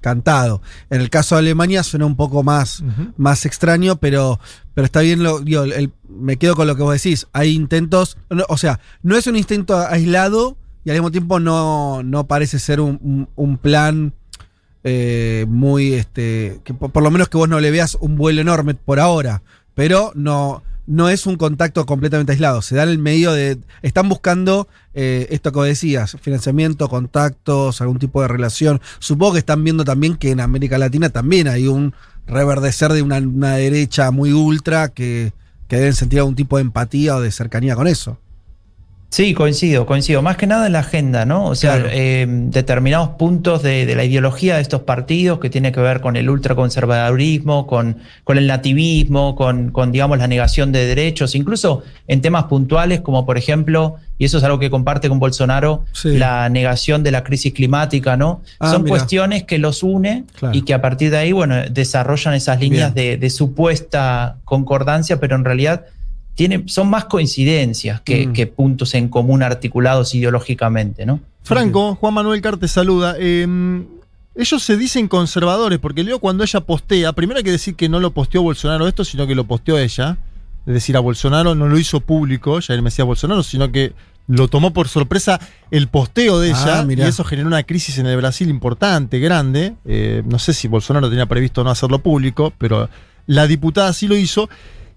cantado. 0.00 0.62
En 0.88 1.00
el 1.02 1.10
caso 1.10 1.34
de 1.34 1.40
Alemania 1.40 1.82
suena 1.82 2.06
un 2.06 2.16
poco 2.16 2.42
más 2.42 2.82
más 3.16 3.44
extraño, 3.44 3.96
pero, 3.96 4.40
pero 4.74 4.84
está 4.86 5.00
bien, 5.00 5.22
lo, 5.22 5.40
digo, 5.40 5.64
el- 5.64 5.92
me 6.08 6.36
quedo 6.38 6.56
con 6.56 6.66
lo 6.66 6.76
que 6.76 6.82
vos 6.82 6.94
decís. 6.94 7.26
Hay 7.32 7.50
intentos, 7.54 8.16
no, 8.30 8.44
o 8.48 8.56
sea, 8.56 8.80
no 9.02 9.16
es 9.16 9.26
un 9.26 9.36
intento 9.36 9.76
aislado 9.76 10.56
y 10.84 10.90
al 10.90 10.96
mismo 10.96 11.10
tiempo 11.10 11.38
no, 11.40 12.02
no 12.02 12.26
parece 12.26 12.58
ser 12.58 12.80
un, 12.80 12.98
un- 13.02 13.28
un 13.36 13.58
plan 13.58 14.14
eh, 14.84 15.44
muy, 15.48 15.92
este, 15.92 16.60
que 16.64 16.72
por, 16.72 16.90
por 16.90 17.02
lo 17.02 17.10
menos 17.10 17.28
que 17.28 17.36
vos 17.36 17.48
no 17.48 17.60
le 17.60 17.70
veas 17.70 17.96
un 18.00 18.16
vuelo 18.16 18.40
enorme 18.40 18.74
por 18.74 19.00
ahora, 19.00 19.42
pero 19.74 20.12
no, 20.14 20.62
no 20.88 21.10
es 21.10 21.26
un 21.26 21.36
contacto 21.36 21.84
completamente 21.84 22.32
aislado. 22.32 22.62
Se 22.62 22.74
da 22.74 22.82
en 22.84 22.88
el 22.88 22.98
medio 22.98 23.32
de, 23.32 23.58
están 23.82 24.08
buscando 24.08 24.68
eh, 24.94 25.26
esto 25.30 25.52
que 25.52 25.60
decías, 25.60 26.16
financiamiento, 26.20 26.88
contactos, 26.88 27.82
algún 27.82 27.98
tipo 27.98 28.22
de 28.22 28.28
relación. 28.28 28.80
Supongo 28.98 29.34
que 29.34 29.40
están 29.40 29.62
viendo 29.62 29.84
también 29.84 30.16
que 30.16 30.30
en 30.30 30.40
América 30.40 30.78
Latina 30.78 31.10
también 31.10 31.46
hay 31.46 31.68
un 31.68 31.94
reverdecer 32.26 32.92
de 32.92 33.02
una, 33.02 33.18
una 33.18 33.56
derecha 33.56 34.10
muy 34.10 34.32
ultra 34.32 34.88
que, 34.88 35.32
que 35.68 35.76
deben 35.76 35.94
sentir 35.94 36.20
algún 36.20 36.34
tipo 36.34 36.56
de 36.56 36.62
empatía 36.62 37.16
o 37.16 37.20
de 37.20 37.32
cercanía 37.32 37.76
con 37.76 37.86
eso. 37.86 38.18
Sí, 39.10 39.32
coincido, 39.32 39.86
coincido. 39.86 40.20
Más 40.20 40.36
que 40.36 40.46
nada 40.46 40.66
en 40.66 40.72
la 40.74 40.80
agenda, 40.80 41.24
¿no? 41.24 41.46
O 41.46 41.54
sea, 41.54 41.76
Claro. 41.76 41.88
eh, 41.92 42.26
determinados 42.28 43.08
puntos 43.18 43.62
de, 43.62 43.86
de 43.86 43.94
la 43.94 44.04
ideología 44.04 44.56
de 44.56 44.60
estos 44.62 44.82
partidos 44.82 45.38
que 45.40 45.48
tiene 45.48 45.72
que 45.72 45.80
ver 45.80 46.02
con 46.02 46.16
el 46.16 46.28
ultraconservadurismo, 46.28 47.66
con, 47.66 47.96
con 48.24 48.36
el 48.36 48.46
nativismo, 48.46 49.34
con, 49.34 49.70
con, 49.70 49.92
digamos, 49.92 50.18
la 50.18 50.26
negación 50.26 50.72
de 50.72 50.84
derechos, 50.84 51.34
incluso 51.34 51.82
en 52.06 52.20
temas 52.20 52.44
puntuales 52.44 53.00
como, 53.00 53.24
por 53.24 53.38
ejemplo, 53.38 53.96
y 54.18 54.26
eso 54.26 54.36
es 54.38 54.44
algo 54.44 54.58
que 54.58 54.68
comparte 54.68 55.08
con 55.08 55.18
Bolsonaro, 55.18 55.84
Sí. 55.92 56.18
la 56.18 56.50
negación 56.50 57.02
de 57.02 57.10
la 57.10 57.24
crisis 57.24 57.54
climática, 57.54 58.18
¿no? 58.18 58.42
Ah, 58.60 58.70
Son 58.72 58.86
cuestiones 58.86 59.44
que 59.44 59.56
los 59.56 59.82
une 59.82 60.24
Claro. 60.38 60.54
y 60.54 60.62
que 60.62 60.74
a 60.74 60.82
partir 60.82 61.10
de 61.10 61.16
ahí, 61.16 61.32
bueno, 61.32 61.56
desarrollan 61.70 62.34
esas 62.34 62.60
líneas 62.60 62.94
de, 62.94 63.16
de 63.16 63.30
supuesta 63.30 64.36
concordancia, 64.44 65.18
pero 65.18 65.34
en 65.34 65.46
realidad 65.46 65.86
tiene, 66.38 66.62
son 66.66 66.88
más 66.88 67.06
coincidencias 67.06 68.00
que, 68.00 68.28
Mm. 68.28 68.32
que 68.32 68.46
puntos 68.46 68.94
en 68.94 69.08
común 69.08 69.42
articulados 69.42 70.14
ideológicamente, 70.14 71.04
¿no? 71.04 71.18
Franco, 71.42 71.96
Juan 71.96 72.14
Manuel 72.14 72.40
Car 72.40 72.58
te 72.58 72.68
saluda. 72.68 73.16
Eh, 73.18 73.44
ellos 74.36 74.62
se 74.62 74.76
dicen 74.76 75.08
conservadores, 75.08 75.80
porque 75.80 76.04
luego 76.04 76.20
cuando 76.20 76.44
ella 76.44 76.60
postea, 76.60 77.12
primero 77.12 77.38
hay 77.38 77.44
que 77.44 77.50
decir 77.50 77.74
que 77.74 77.88
no 77.88 77.98
lo 77.98 78.12
posteó 78.12 78.40
Bolsonaro 78.42 78.86
esto, 78.86 79.04
sino 79.04 79.26
que 79.26 79.34
lo 79.34 79.44
posteó 79.48 79.78
ella. 79.78 80.16
Es 80.64 80.74
decir, 80.74 80.96
a 80.96 81.00
Bolsonaro 81.00 81.56
no 81.56 81.66
lo 81.66 81.76
hizo 81.76 81.98
público, 81.98 82.60
ya 82.60 82.74
él 82.74 82.82
me 82.82 82.90
decía 82.90 83.04
Bolsonaro, 83.04 83.42
sino 83.42 83.72
que 83.72 83.94
lo 84.28 84.46
tomó 84.46 84.72
por 84.72 84.86
sorpresa 84.86 85.40
el 85.72 85.88
posteo 85.88 86.38
de 86.38 86.52
Ah, 86.52 86.62
ella 86.62 86.82
mirá. 86.84 87.06
y 87.06 87.08
eso 87.08 87.24
generó 87.24 87.48
una 87.48 87.64
crisis 87.64 87.98
en 87.98 88.06
el 88.06 88.16
Brasil 88.16 88.48
importante, 88.48 89.18
grande. 89.18 89.74
Eh, 89.86 90.22
no 90.24 90.38
sé 90.38 90.52
si 90.52 90.68
Bolsonaro 90.68 91.08
tenía 91.10 91.26
previsto 91.26 91.64
no 91.64 91.70
hacerlo 91.70 91.98
público, 91.98 92.52
pero 92.58 92.88
la 93.26 93.48
diputada 93.48 93.92
sí 93.92 94.06
lo 94.06 94.16
hizo. 94.16 94.48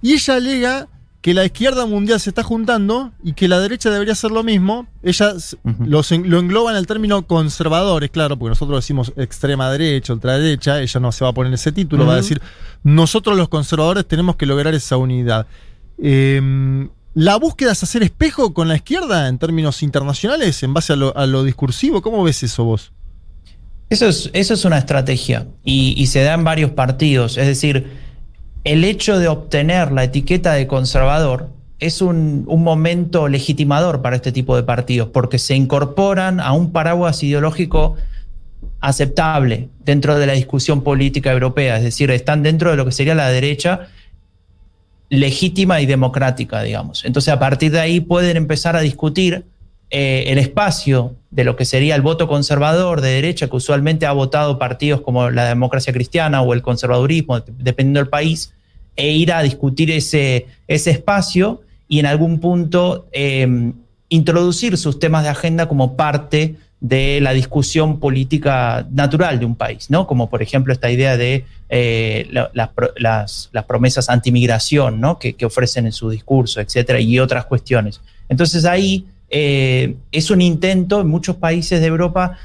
Y 0.04 0.14
ella 0.14 0.36
alega 0.36 0.88
que 1.22 1.34
la 1.36 1.46
izquierda 1.46 1.86
mundial 1.86 2.20
se 2.20 2.32
está 2.32 2.42
juntando 2.42 3.12
y 3.24 3.34
que 3.34 3.48
la 3.48 3.60
derecha 3.60 3.92
debería 3.92 4.13
hacer 4.13 4.32
lo 4.32 4.44
mismo. 4.44 4.88
Ella 5.04 5.34
s- 5.38 5.56
Ujú. 5.63 5.86
los 5.86 6.12
en- 6.12 6.30
lo 6.32 6.40
engloba 6.40 6.72
en 6.72 6.78
el 6.78 6.88
término 6.88 7.28
conservadores, 7.28 8.10
claro, 8.10 8.38
porque 8.40 8.50
nosotros 8.50 8.80
decimos 8.80 9.13
extrema 9.18 9.70
derecha, 9.72 10.13
ultraderecha. 10.13 10.82
Ella 10.82 11.00
no 11.00 11.12
se 11.12 11.24
va 11.24 11.30
a 11.30 11.34
poner 11.34 11.54
ese 11.54 11.72
título, 11.72 12.08
va 12.08 12.13
a 12.13 12.18
decir, 12.18 12.42
nosotros 12.84 13.38
los 13.38 13.50
conservadores 13.50 14.08
tenemos 14.08 14.36
que 14.36 14.48
lograr 14.48 14.74
esa 14.74 14.98
unidad. 14.98 15.46
Eh, 16.01 16.88
la 17.13 17.36
búsqueda 17.36 17.74
es 17.74 17.84
hacer 17.84 18.01
espejo 18.04 18.54
con 18.54 18.68
la 18.68 18.75
izquierda 18.78 19.28
en 19.28 19.38
términos 19.38 19.84
internacionales, 19.84 20.63
en 20.63 20.74
base 20.74 20.94
a 20.94 20.96
lo, 20.96 21.16
a 21.16 21.28
lo 21.28 21.44
discursivo. 21.44 22.01
¿Cómo 22.01 22.24
ves 22.24 22.42
eso 22.42 22.63
vos? 22.63 22.94
Eso 23.90 24.08
es, 24.08 24.30
eso 24.34 24.54
es 24.54 24.63
una 24.66 24.78
estrategia 24.78 25.48
y, 25.66 25.94
y 25.98 26.08
se 26.08 26.24
da 26.24 26.34
en 26.34 26.46
varios 26.46 26.72
partidos. 26.72 27.38
Es 27.38 27.46
decir, 27.46 28.00
el 28.63 28.84
hecho 28.84 29.18
de 29.20 29.27
obtener 29.27 29.91
la 29.91 30.03
etiqueta 30.03 30.53
de 30.53 30.68
conservador 30.68 31.50
es 31.80 32.01
un, 32.01 32.46
momento 32.46 33.27
legitimador 33.27 34.01
para 34.01 34.15
este 34.15 34.32
tipo 34.32 34.56
de 34.56 34.63
partidos 34.63 35.10
porque 35.10 35.39
se 35.39 35.56
incorporan 35.56 36.39
a 36.39 36.53
un 36.53 36.72
paraguas 36.72 37.24
ideológico 37.24 37.96
aceptable 38.80 39.70
dentro 39.84 40.18
de 40.18 40.27
la 40.27 40.34
discusión 40.34 40.84
política 40.84 41.32
europea. 41.32 41.77
Es 41.77 41.84
decir, 41.84 42.12
están 42.12 42.44
dentro 42.44 42.70
de 42.70 42.77
lo 42.77 42.86
que 42.86 42.91
sería 42.91 43.15
la 43.15 43.30
derecha 43.30 43.88
legítima 45.10 45.82
y 45.82 45.88
democrática, 45.88 46.62
digamos. 46.62 47.03
Entonces, 47.03 47.34
a 47.34 47.39
partir 47.39 47.72
de 47.72 47.80
ahí 47.80 48.00
pueden 48.00 48.38
empezar 48.38 48.75
a 48.75 48.82
discutir 48.82 49.46
eh, 49.89 50.25
el 50.27 50.38
espacio 50.38 51.15
de 51.32 51.44
lo 51.46 51.56
que 51.56 51.66
sería 51.66 51.96
el 51.96 52.02
voto 52.02 52.28
conservador 52.28 53.02
de 53.02 53.10
derecha, 53.10 53.48
que 53.48 53.56
usualmente 53.56 54.06
ha 54.06 54.12
votado 54.12 54.60
partidos 54.60 55.02
como 55.02 55.30
la 55.30 55.46
democracia 55.46 55.94
cristiana 55.94 56.42
o 56.42 56.54
el 56.54 56.62
conservadurismo, 56.62 57.40
dependiendo 57.40 58.00
del 58.02 58.10
país, 58.10 58.54
e 58.98 59.12
ir 59.14 59.32
a 59.32 59.42
discutir 59.42 59.90
ese, 59.92 60.48
ese 60.68 60.92
espacio 60.92 61.62
y 61.88 62.00
en 62.00 62.06
algún 62.06 62.40
punto 62.40 63.08
eh, 63.14 63.72
introducir 64.10 64.78
sus 64.78 65.00
temas 65.00 65.24
de 65.24 65.30
agenda 65.30 65.68
como 65.70 65.96
parte 65.96 66.56
de 66.82 67.22
la 67.22 67.32
discusión 67.32 68.00
política 68.00 68.86
natural 68.92 69.40
de 69.40 69.46
un 69.46 69.56
país, 69.56 69.90
¿no? 69.90 70.08
Como 70.08 70.30
por 70.30 70.42
ejemplo 70.42 70.74
esta 70.74 70.90
idea 70.92 71.16
de 71.16 71.46
eh, 71.70 72.28
la- 72.32 72.52
las- 72.98 73.50
las 73.54 73.64
promesas 73.66 74.10
antimigración, 74.10 75.00
¿no? 75.00 75.18
Que, 75.20 75.34
que 75.34 75.46
ofrecen 75.46 75.86
en 75.86 75.92
su 75.94 76.10
discurso, 76.10 76.60
etcétera, 76.60 77.00
y 77.00 77.20
otras 77.20 77.46
cuestiones. 77.46 78.02
Entonces 78.28 78.66
ahí 78.66 79.06
eh, 79.32 79.96
es 80.12 80.30
un 80.30 80.42
intento 80.42 81.02
en 81.02 81.08
muchos 81.08 81.38
países 81.38 81.80
de 81.82 81.88
Europa 81.88 82.38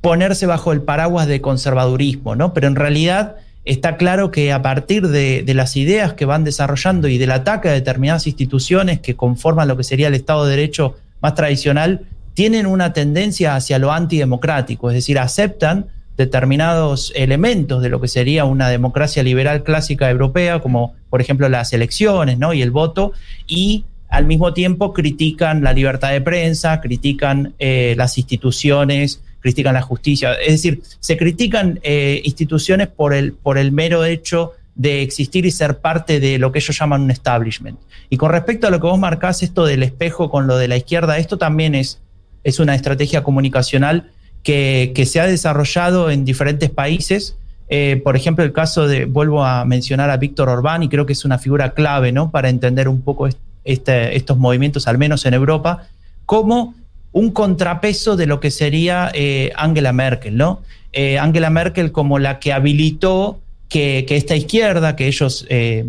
ponerse 0.00 0.46
bajo 0.46 0.72
el 0.72 0.82
paraguas 0.82 1.26
de 1.28 1.40
conservadurismo, 1.40 2.34
¿no? 2.34 2.52
Pero 2.54 2.66
en 2.66 2.74
realidad 2.74 3.36
está 3.64 3.96
claro 3.96 4.32
que 4.32 4.52
a 4.52 4.62
partir 4.62 5.06
de, 5.08 5.42
de 5.42 5.54
las 5.54 5.76
ideas 5.76 6.14
que 6.14 6.24
van 6.24 6.42
desarrollando 6.42 7.06
y 7.06 7.18
del 7.18 7.30
ataque 7.30 7.68
a 7.68 7.72
determinadas 7.72 8.26
instituciones 8.26 8.98
que 8.98 9.14
conforman 9.14 9.68
lo 9.68 9.76
que 9.76 9.84
sería 9.84 10.08
el 10.08 10.14
Estado 10.14 10.44
de 10.44 10.56
Derecho 10.56 10.96
más 11.20 11.34
tradicional, 11.34 12.00
tienen 12.34 12.66
una 12.66 12.92
tendencia 12.92 13.54
hacia 13.54 13.78
lo 13.78 13.92
antidemocrático, 13.92 14.90
es 14.90 14.94
decir, 14.94 15.18
aceptan 15.18 15.86
determinados 16.16 17.12
elementos 17.14 17.82
de 17.82 17.88
lo 17.88 18.00
que 18.00 18.08
sería 18.08 18.44
una 18.44 18.68
democracia 18.68 19.22
liberal 19.22 19.62
clásica 19.62 20.10
europea, 20.10 20.60
como 20.60 20.94
por 21.10 21.20
ejemplo 21.20 21.48
las 21.48 21.72
elecciones 21.72 22.38
¿no? 22.38 22.52
y 22.52 22.62
el 22.62 22.70
voto, 22.70 23.12
y 23.46 23.84
al 24.12 24.26
mismo 24.26 24.52
tiempo 24.52 24.92
critican 24.92 25.64
la 25.64 25.72
libertad 25.72 26.10
de 26.10 26.20
prensa, 26.20 26.82
critican 26.82 27.54
eh, 27.58 27.94
las 27.96 28.18
instituciones, 28.18 29.22
critican 29.40 29.72
la 29.72 29.80
justicia. 29.80 30.34
Es 30.34 30.52
decir, 30.52 30.82
se 31.00 31.16
critican 31.16 31.80
eh, 31.82 32.20
instituciones 32.22 32.88
por 32.88 33.14
el, 33.14 33.32
por 33.32 33.56
el 33.56 33.72
mero 33.72 34.04
hecho 34.04 34.52
de 34.74 35.00
existir 35.00 35.46
y 35.46 35.50
ser 35.50 35.78
parte 35.78 36.20
de 36.20 36.38
lo 36.38 36.52
que 36.52 36.58
ellos 36.58 36.78
llaman 36.78 37.00
un 37.00 37.10
establishment. 37.10 37.78
Y 38.10 38.18
con 38.18 38.30
respecto 38.30 38.66
a 38.66 38.70
lo 38.70 38.80
que 38.80 38.86
vos 38.86 38.98
marcás, 38.98 39.42
esto 39.42 39.64
del 39.64 39.82
espejo 39.82 40.30
con 40.30 40.46
lo 40.46 40.58
de 40.58 40.68
la 40.68 40.76
izquierda, 40.76 41.16
esto 41.16 41.38
también 41.38 41.74
es, 41.74 41.98
es 42.44 42.60
una 42.60 42.74
estrategia 42.74 43.22
comunicacional 43.22 44.10
que, 44.42 44.92
que 44.94 45.06
se 45.06 45.20
ha 45.20 45.26
desarrollado 45.26 46.10
en 46.10 46.26
diferentes 46.26 46.68
países. 46.68 47.38
Eh, 47.70 47.98
por 48.04 48.14
ejemplo, 48.14 48.44
el 48.44 48.52
caso 48.52 48.86
de, 48.86 49.06
vuelvo 49.06 49.42
a 49.42 49.64
mencionar 49.64 50.10
a 50.10 50.18
Víctor 50.18 50.50
Orbán, 50.50 50.82
y 50.82 50.90
creo 50.90 51.06
que 51.06 51.14
es 51.14 51.24
una 51.24 51.38
figura 51.38 51.72
clave 51.72 52.12
¿no? 52.12 52.30
para 52.30 52.50
entender 52.50 52.88
un 52.88 53.00
poco 53.00 53.26
estos 53.64 54.36
movimientos, 54.38 54.88
al 54.88 54.98
menos 54.98 55.24
en 55.26 55.34
Europa, 55.34 55.86
como 56.26 56.74
un 57.12 57.30
contrapeso 57.30 58.16
de 58.16 58.26
lo 58.26 58.40
que 58.40 58.50
sería 58.50 59.10
eh, 59.14 59.52
Angela 59.56 59.92
Merkel, 59.92 60.36
¿no? 60.36 60.62
Eh, 60.92 61.18
Angela 61.18 61.50
Merkel 61.50 61.92
como 61.92 62.18
la 62.18 62.38
que 62.38 62.52
habilitó 62.52 63.40
que, 63.68 64.04
que 64.06 64.16
esta 64.16 64.34
izquierda, 64.36 64.96
que 64.96 65.06
ellos 65.06 65.46
eh, 65.48 65.86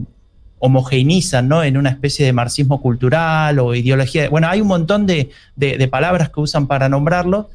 homogeneizan 0.59 1.47
¿no? 1.49 1.61
en 1.63 1.75
una 1.77 1.89
especie 1.89 2.25
de 2.25 2.31
marxismo 2.31 2.81
cultural 2.81 3.59
o 3.59 3.75
ideología. 3.75 4.29
Bueno, 4.29 4.47
hay 4.47 4.61
un 4.61 4.67
montón 4.67 5.05
de- 5.05 5.29
de 5.57 5.87
palabras 5.89 6.29
que 6.29 6.39
usan 6.39 6.67
para 6.67 6.87
nombrarlo. 6.87 7.49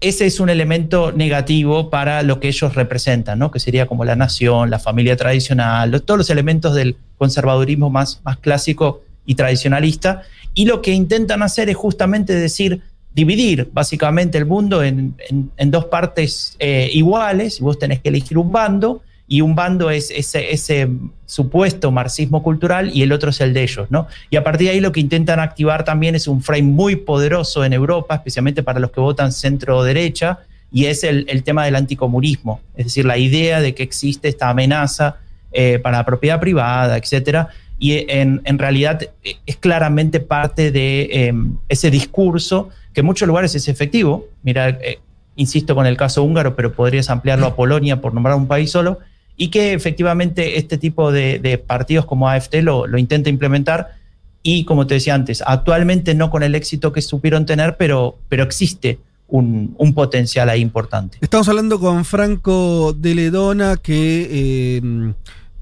Ese 0.00 0.26
es 0.26 0.38
un 0.38 0.48
elemento 0.48 1.10
negativo 1.10 1.90
para 1.90 2.22
lo 2.22 2.38
que 2.38 2.48
ellos 2.48 2.74
representan, 2.74 3.38
¿no? 3.40 3.50
que 3.50 3.58
sería 3.58 3.86
como 3.86 4.04
la 4.04 4.14
nación, 4.14 4.70
la 4.70 4.78
familia 4.78 5.16
tradicional, 5.16 6.00
todos 6.02 6.18
los 6.18 6.30
elementos 6.30 6.74
del 6.74 6.96
conservadurismo 7.16 7.90
más, 7.90 8.20
más 8.24 8.36
clásico 8.38 9.02
y 9.26 9.34
tradicionalista. 9.34 10.22
Y 10.54 10.66
lo 10.66 10.82
que 10.82 10.92
intentan 10.92 11.42
hacer 11.42 11.68
es 11.68 11.76
justamente 11.76 12.32
decir, 12.32 12.80
dividir 13.12 13.68
básicamente 13.72 14.38
el 14.38 14.46
mundo 14.46 14.84
en, 14.84 15.16
en- 15.28 15.50
en 15.56 15.70
dos 15.72 15.86
partes 15.86 16.54
eh, 16.60 16.88
iguales, 16.92 17.58
y 17.58 17.62
vos 17.64 17.76
tenés 17.78 18.00
que 18.00 18.10
elegir 18.10 18.38
un 18.38 18.52
bando, 18.52 19.02
y 19.28 19.42
un 19.42 19.54
bando 19.54 19.90
es 19.90 20.10
ese, 20.10 20.88
supuesto 21.26 21.90
marxismo 21.92 22.42
cultural 22.42 22.90
y 22.94 23.02
el 23.02 23.12
otro 23.12 23.30
es 23.30 23.40
el 23.42 23.52
de 23.52 23.62
ellos, 23.62 23.90
¿no? 23.90 24.06
Y 24.30 24.36
a 24.36 24.42
partir 24.42 24.68
de 24.68 24.72
ahí 24.72 24.80
lo 24.80 24.92
que 24.92 25.00
intentan 25.00 25.38
activar 25.38 25.84
también 25.84 26.14
es 26.14 26.26
un 26.26 26.42
frame 26.42 26.62
muy 26.62 26.96
poderoso 26.96 27.64
en 27.64 27.74
Europa, 27.74 28.14
especialmente 28.14 28.62
para 28.62 28.80
los 28.80 28.90
que 28.90 29.00
votan 29.00 29.30
centro-derecha, 29.30 30.40
y 30.72 30.86
es 30.86 31.04
el, 31.04 31.42
tema 31.44 31.64
del 31.64 31.76
anticomunismo, 31.76 32.60
es 32.76 32.86
decir, 32.86 33.04
la 33.04 33.16
idea 33.16 33.60
de 33.60 33.74
que 33.74 33.82
existe 33.82 34.28
esta 34.28 34.50
amenaza 34.50 35.16
eh, 35.52 35.78
para 35.78 35.98
la 35.98 36.04
propiedad 36.04 36.40
privada, 36.40 36.96
etcétera, 36.96 37.48
y 37.78 38.06
en, 38.08 38.58
realidad 38.58 39.02
eh, 39.22 39.36
es 39.46 39.56
claramente 39.56 40.20
parte 40.20 40.72
de 40.72 41.08
eh, 41.12 41.32
ese 41.68 41.90
discurso 41.90 42.70
que 42.92 43.00
en 43.00 43.06
muchos 43.06 43.28
lugares 43.28 43.54
es 43.54 43.68
efectivo. 43.68 44.26
Mira, 44.42 44.68
eh, 44.68 44.98
insisto 45.36 45.74
con 45.76 45.86
el 45.86 45.96
caso 45.96 46.24
húngaro, 46.24 46.56
pero 46.56 46.72
podrías 46.72 47.08
ampliarlo 47.08 47.46
a 47.46 47.54
Polonia 47.54 48.00
por 48.00 48.14
nombrar 48.14 48.36
un 48.36 48.48
país 48.48 48.70
solo, 48.70 48.98
y 49.38 49.48
que 49.48 49.72
efectivamente 49.72 50.58
este 50.58 50.76
tipo 50.76 51.12
de, 51.12 51.62
partidos 51.66 52.04
como 52.04 52.28
AFT 52.28 52.56
lo, 52.56 52.98
intenta 52.98 53.30
implementar. 53.30 53.96
Y 54.42 54.64
como 54.64 54.86
te 54.86 54.94
decía 54.94 55.14
antes, 55.14 55.42
actualmente 55.46 56.14
no 56.14 56.28
con 56.28 56.42
el 56.42 56.54
éxito 56.54 56.92
que 56.92 57.00
supieron 57.00 57.46
tener, 57.46 57.76
pero, 57.76 58.18
pero 58.28 58.42
existe 58.42 58.98
un, 59.28 59.74
un 59.78 59.94
potencial 59.94 60.48
ahí 60.48 60.60
importante. 60.60 61.18
Estamos 61.20 61.48
hablando 61.48 61.78
con 61.78 62.04
Franco 62.04 62.92
de 62.92 63.14
Ledona, 63.14 63.76
que 63.76 64.28
eh, 64.30 65.12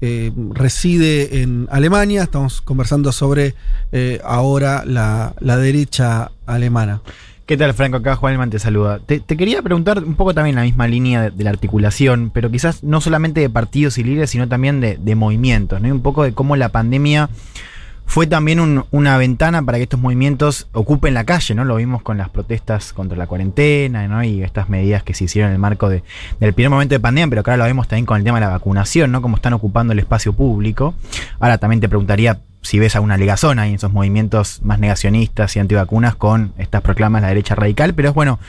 eh, 0.01 0.31
reside 0.53 1.41
en 1.41 1.67
Alemania. 1.69 2.23
Estamos 2.23 2.61
conversando 2.61 3.11
sobre 3.11 3.53
eh, 3.91 4.19
ahora 4.23 4.83
la, 4.85 5.35
la 5.39 5.57
derecha 5.57 6.31
alemana. 6.45 7.01
¿Qué 7.47 7.55
tal, 7.55 7.73
Franco? 7.73 7.95
Acá 7.97 8.17
Juanman 8.17 8.49
te 8.49 8.59
saluda. 8.59 8.99
Te, 8.99 9.21
quería 9.21 9.61
preguntar 9.61 10.03
un 10.03 10.15
poco 10.15 10.33
también 10.33 10.57
la 10.57 10.63
misma 10.63 10.85
línea 10.85 11.29
de, 11.29 11.43
la 11.45 11.49
articulación, 11.49 12.29
pero 12.33 12.51
quizás 12.51 12.83
no 12.83 12.99
solamente 12.99 13.39
de 13.39 13.49
partidos 13.49 13.97
y 13.97 14.03
líderes, 14.03 14.31
sino 14.31 14.49
también 14.49 14.81
de, 14.81 15.15
movimientos, 15.15 15.79
¿no? 15.81 15.87
Y 15.87 15.91
un 15.91 16.01
poco 16.01 16.23
de 16.23 16.33
cómo 16.33 16.57
la 16.57 16.67
pandemia 16.69 17.29
fue 18.05 18.27
también 18.27 18.59
un- 18.59 18.83
una 18.91 19.17
ventana 19.17 19.63
para 19.63 19.77
que 19.77 19.83
estos 19.85 19.99
movimientos 19.99 20.67
ocupen 20.73 21.13
la 21.13 21.23
calle, 21.23 21.55
¿no? 21.55 21.63
Lo 21.63 21.77
vimos 21.77 22.01
con 22.01 22.17
las 22.17 22.27
protestas 22.29 22.91
contra 22.91 23.17
la 23.17 23.27
cuarentena, 23.27 24.05
¿no? 24.09 24.21
Y 24.25 24.43
estas 24.43 24.67
medidas 24.67 25.03
que 25.03 25.13
se 25.13 25.23
hicieron 25.23 25.49
en 25.51 25.53
el 25.53 25.59
marco 25.59 25.87
de- 25.87 26.03
del 26.41 26.51
primer 26.51 26.69
momento 26.69 26.95
de 26.95 26.99
pandemia, 26.99 27.29
pero 27.29 27.41
ahora 27.45 27.55
lo 27.55 27.63
vemos 27.63 27.87
también 27.87 28.05
con 28.05 28.17
el 28.17 28.25
tema 28.25 28.41
de 28.41 28.45
la 28.45 28.51
vacunación, 28.51 29.09
¿no? 29.13 29.21
Cómo 29.21 29.37
están 29.37 29.53
ocupando 29.53 29.93
el 29.93 29.99
espacio 29.99 30.33
público. 30.33 30.95
Ahora 31.39 31.57
también 31.59 31.79
te 31.79 31.87
preguntaría 31.87 32.41
si 32.67 32.79
ves 32.79 32.97
alguna 32.97 33.15
ligazón 33.15 33.59
ahí 33.59 33.69
en 33.69 33.75
esos 33.75 33.93
movimientos 33.93 34.59
más 34.61 34.77
negacionistas 34.77 35.55
y 35.55 35.59
antivacunas 35.59 36.15
con 36.15 36.51
estas 36.57 36.81
proclamas 36.81 37.21
de 37.21 37.23
la 37.23 37.29
derecha 37.29 37.55
radical, 37.55 37.93
pero 37.93 38.09
es 38.09 38.13
bueno, 38.13 38.39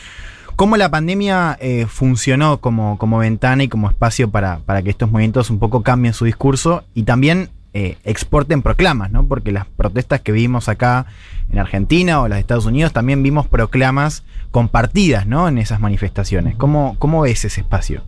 cómo 0.57 0.77
la 0.77 0.91
pandemia 0.91 1.57
eh, 1.61 1.87
funcionó 1.89 2.59
como, 2.59 2.99
como 2.99 3.19
ventana 3.19 3.63
y 3.63 3.69
como 3.69 3.89
espacio 3.89 4.29
para, 4.29 4.59
para 4.67 4.83
que 4.83 4.91
estos 4.91 5.09
movimientos 5.09 5.51
un 5.51 5.61
poco 5.61 5.85
cambien 5.85 6.15
su 6.15 6.25
discurso 6.25 6.83
y 6.95 7.05
también 7.05 7.51
eh, 7.75 7.97
exporten 8.03 8.63
proclamas, 8.63 9.13
¿no? 9.13 9.25
Porque 9.25 9.53
las 9.53 9.67
protestas 9.67 10.21
que 10.21 10.33
vimos 10.33 10.69
acá 10.69 11.07
en 11.53 11.61
Argentina 11.61 12.21
o 12.21 12.27
las 12.27 12.39
de 12.39 12.41
Estados 12.41 12.67
Unidos 12.67 12.93
también 12.93 13.23
vimos 13.23 13.47
proclamas 13.47 14.25
compartidas, 14.51 15.29
¿no? 15.29 15.47
En 15.47 15.59
esas 15.59 15.79
manifestaciones. 15.79 16.57
¿Cómo, 16.57 16.97
cómo 16.99 17.21
ves 17.21 17.45
ese 17.45 17.61
espacio? 17.61 18.03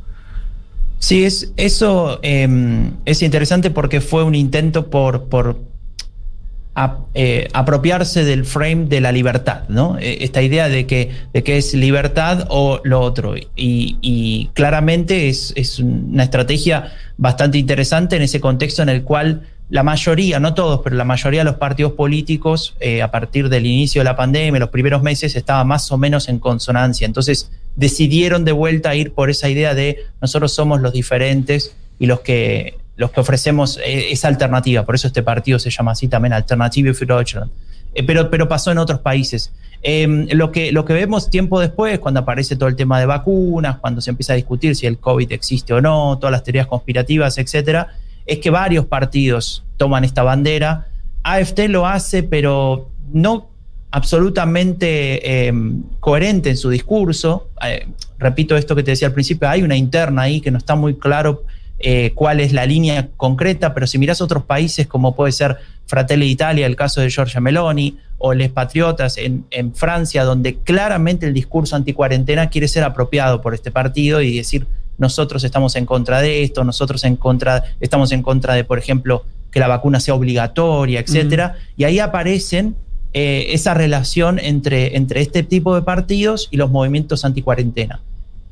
Sí, 0.98 1.24
es, 1.24 1.52
eso 1.56 2.18
em, 2.22 2.94
es 3.04 3.22
interesante 3.22 3.70
porque 3.70 4.00
fue 4.00 4.24
un 4.24 4.34
intento 4.34 4.90
por 4.90 5.69
eh, 7.14 7.48
apropiarse 7.52 8.24
del 8.24 8.44
frame 8.44 8.86
de 8.86 9.00
la 9.00 9.12
libertad, 9.12 9.68
¿no? 9.68 9.98
E, 9.98 10.24
esta 10.24 10.40
idea 10.40 10.68
de 10.68 10.86
que, 10.86 11.10
de 11.32 11.42
es 11.58 11.74
libertad 11.74 12.46
o 12.48 12.80
lo 12.84 13.00
otro. 13.00 13.34
Y, 13.56 14.50
claramente 14.54 15.28
es, 15.28 15.52
es, 15.56 15.78
una 15.80 16.24
estrategia 16.24 16.92
bastante 17.18 17.58
interesante 17.58 18.16
en 18.16 18.22
ese 18.22 18.40
contexto 18.40 18.82
en 18.82 18.88
el 18.88 19.02
cual 19.02 19.42
la 19.70 19.84
mayoría, 19.84 20.40
no 20.40 20.52
todos, 20.54 20.80
pero 20.82 20.96
la 20.96 21.04
mayoría 21.04 21.40
de 21.40 21.44
los 21.44 21.54
partidos 21.54 21.92
políticos, 21.92 22.74
eh, 22.80 23.02
a 23.02 23.10
partir 23.12 23.48
del 23.48 23.66
inicio 23.66 24.00
de 24.00 24.04
la 24.04 24.16
pandemia, 24.16 24.58
los 24.58 24.70
primeros 24.70 25.00
meses, 25.02 25.36
estaba 25.36 25.62
más 25.64 25.90
o 25.92 25.98
menos 25.98 26.28
en 26.28 26.40
consonancia. 26.40 27.04
Entonces 27.04 27.52
decidieron 27.76 28.44
de 28.44 28.52
vuelta 28.52 28.94
ir 28.96 29.12
por 29.12 29.30
esa 29.30 29.48
idea 29.48 29.74
de 29.74 30.04
nosotros 30.20 30.52
somos 30.52 30.80
los 30.80 30.92
diferentes 30.92 31.76
y 32.00 32.06
los 32.06 32.20
que, 32.20 32.79
los 32.96 33.10
que 33.10 33.20
ofrecemos 33.20 33.78
eh, 33.78 34.12
esa 34.12 34.28
alternativa. 34.28 34.84
Por 34.84 34.94
eso 34.94 35.06
este 35.06 35.22
partido 35.22 35.58
se 35.58 35.70
llama 35.70 35.92
así 35.92 36.08
también 36.08 36.32
Alternative 36.32 36.94
für 36.94 37.06
Deutschland. 37.06 37.50
Eh, 37.94 38.02
pero, 38.02 38.30
pero 38.30 38.48
pasó 38.48 38.70
en 38.70 38.78
otros 38.78 39.00
países. 39.00 39.52
Em, 39.82 40.28
lo, 40.32 40.52
que, 40.52 40.72
lo 40.72 40.84
que 40.84 40.92
vemos 40.92 41.30
tiempo 41.30 41.58
después, 41.58 41.98
cuando 41.98 42.20
aparece 42.20 42.56
todo 42.56 42.68
el 42.68 42.76
tema 42.76 43.00
de 43.00 43.06
vacunas, 43.06 43.78
cuando 43.78 44.00
se 44.00 44.10
empieza 44.10 44.34
a 44.34 44.36
discutir 44.36 44.76
si 44.76 44.86
el 44.86 44.98
COVID 44.98 45.32
existe 45.32 45.72
o 45.72 45.80
no, 45.80 46.18
todas 46.18 46.32
las 46.32 46.44
teorías 46.44 46.66
conspirativas, 46.66 47.38
etcétera, 47.38 47.88
es 48.26 48.38
que 48.38 48.50
varios 48.50 48.84
partidos 48.84 49.64
toman 49.76 50.04
esta 50.04 50.22
bandera. 50.22 50.88
AFT 51.22 51.60
lo 51.68 51.86
hace, 51.86 52.22
pero 52.22 52.90
no 53.12 53.48
absolutamente 53.90 55.46
em, 55.46 55.82
coherente 55.98 56.50
en 56.50 56.56
su 56.56 56.70
discurso. 56.70 57.48
Eh, 57.66 57.88
repito 58.18 58.56
esto 58.56 58.76
que 58.76 58.82
te 58.82 58.92
decía 58.92 59.08
al 59.08 59.14
principio, 59.14 59.48
hay 59.48 59.62
una 59.62 59.76
interna 59.76 60.22
ahí 60.22 60.40
que 60.40 60.50
no 60.50 60.58
está 60.58 60.74
muy 60.74 60.94
claro 60.94 61.44
eh, 61.80 62.12
cuál 62.14 62.40
es 62.40 62.52
la 62.52 62.66
línea 62.66 63.08
concreta, 63.16 63.74
pero 63.74 63.86
si 63.86 63.98
miras 63.98 64.20
otros 64.20 64.44
países 64.44 64.86
como 64.86 65.14
puede 65.14 65.32
ser 65.32 65.56
Fratelli 65.86 66.26
Italia, 66.26 66.66
el 66.66 66.76
caso 66.76 67.00
de 67.00 67.10
Giorgia 67.10 67.40
Meloni, 67.40 67.98
o 68.18 68.34
Les 68.34 68.50
Patriotas 68.50 69.16
en, 69.16 69.46
en 69.50 69.74
Francia, 69.74 70.24
donde 70.24 70.56
claramente 70.56 71.26
el 71.26 71.32
discurso 71.32 71.74
anticuarentena 71.74 72.50
quiere 72.50 72.68
ser 72.68 72.84
apropiado 72.84 73.40
por 73.40 73.54
este 73.54 73.70
partido 73.70 74.20
y 74.20 74.36
decir, 74.36 74.66
nosotros 74.98 75.42
estamos 75.42 75.74
en 75.76 75.86
contra 75.86 76.20
de 76.20 76.42
esto, 76.42 76.62
nosotros 76.62 77.02
en 77.04 77.16
contra, 77.16 77.64
estamos 77.80 78.12
en 78.12 78.22
contra 78.22 78.54
de, 78.54 78.64
por 78.64 78.78
ejemplo, 78.78 79.24
que 79.50 79.58
la 79.58 79.66
vacuna 79.66 79.98
sea 79.98 80.14
obligatoria, 80.14 81.00
etcétera. 81.00 81.56
Y 81.76 81.84
ahí 81.84 81.98
aparecen 81.98 82.76
eh, 83.14 83.46
esa 83.50 83.72
relación 83.72 84.38
entre, 84.38 84.96
entre 84.96 85.22
este 85.22 85.42
tipo 85.42 85.74
de 85.74 85.82
partidos 85.82 86.48
y 86.50 86.58
los 86.58 86.70
movimientos 86.70 87.24
anticuarentena. 87.24 88.00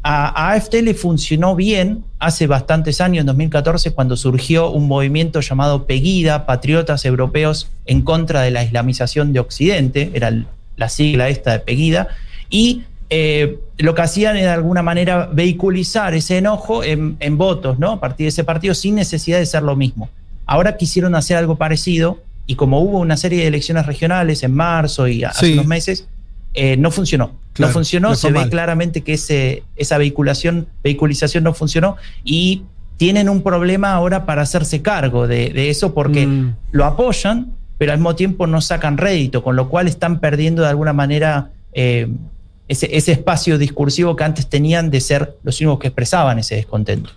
A, 0.02 0.52
AFT 0.52 0.74
le 0.82 0.94
funcionó 0.94 1.54
bien 1.56 2.04
hace 2.18 2.46
bastantes 2.46 3.00
años, 3.00 3.22
en 3.22 3.26
2014, 3.26 3.92
cuando 3.92 4.16
surgió 4.16 4.70
un 4.70 4.86
movimiento 4.86 5.40
llamado 5.40 5.86
Pegida, 5.86 6.46
Patriotas 6.46 7.04
Europeos 7.04 7.70
en 7.86 8.02
contra 8.02 8.42
de 8.42 8.50
la 8.50 8.62
islamización 8.62 9.32
de 9.32 9.40
Occidente, 9.40 10.10
era 10.14 10.32
la 10.76 10.88
sigla 10.88 11.28
esta 11.28 11.52
de 11.52 11.58
Pegida, 11.60 12.08
y 12.48 12.82
eh, 13.10 13.58
lo 13.78 13.94
que 13.94 14.02
hacían 14.02 14.36
era 14.36 14.48
de 14.48 14.54
alguna 14.54 14.82
manera 14.82 15.28
vehiculizar 15.32 16.14
ese 16.14 16.38
enojo 16.38 16.84
en, 16.84 17.38
votos, 17.38 17.78
¿no? 17.78 17.92
A 17.92 18.00
partir 18.00 18.24
de 18.24 18.28
ese 18.28 18.44
partido, 18.44 18.74
sin 18.74 18.94
necesidad 18.94 19.38
de 19.38 19.46
ser 19.46 19.62
lo 19.62 19.76
mismo. 19.76 20.10
Ahora 20.46 20.76
quisieron 20.76 21.14
hacer 21.14 21.36
algo 21.36 21.56
parecido 21.56 22.22
y 22.46 22.54
como 22.56 22.80
hubo 22.80 22.98
una 22.98 23.16
serie 23.16 23.40
de 23.40 23.46
elecciones 23.46 23.86
regionales 23.86 24.42
en 24.42 24.54
marzo 24.54 25.08
y 25.08 25.24
hace 25.24 25.52
unos 25.52 25.66
meses, 25.66 26.06
eh, 26.60 26.76
no 26.76 26.90
funcionó. 26.90 27.36
no 27.56 27.68
funcionó, 27.68 28.16
se 28.16 28.32
ve 28.32 28.48
claramente 28.48 29.02
que 29.02 29.14
ese, 29.14 29.62
esa 29.76 29.96
vehiculación, 29.96 30.66
vehiculización 30.82 31.44
no 31.44 31.54
funcionó 31.54 31.96
y 32.24 32.64
tienen 32.96 33.28
un 33.28 33.42
problema 33.42 33.92
ahora 33.92 34.26
para 34.26 34.42
hacerse 34.42 34.82
cargo 34.82 35.28
de, 35.28 35.70
eso 35.70 35.94
porque 35.94 36.26
mm. 36.26 36.56
lo 36.72 36.84
apoyan, 36.84 37.52
pero 37.78 37.92
al 37.92 37.98
mismo 37.98 38.16
tiempo 38.16 38.48
no 38.48 38.60
sacan 38.60 38.98
rédito, 38.98 39.44
con 39.44 39.54
lo 39.54 39.68
cual 39.68 39.86
están 39.86 40.18
perdiendo 40.18 40.62
de 40.62 40.68
alguna 40.68 40.92
manera 40.92 41.52
eh, 41.74 42.08
ese, 42.66 43.12
espacio 43.12 43.56
discursivo 43.56 44.16
que 44.16 44.24
antes 44.24 44.48
tenían 44.48 44.90
de 44.90 45.00
ser 45.00 45.36
los 45.44 45.60
únicos 45.60 45.78
que 45.78 45.86
expresaban 45.86 46.40
ese 46.40 46.56
descontento. 46.56 47.10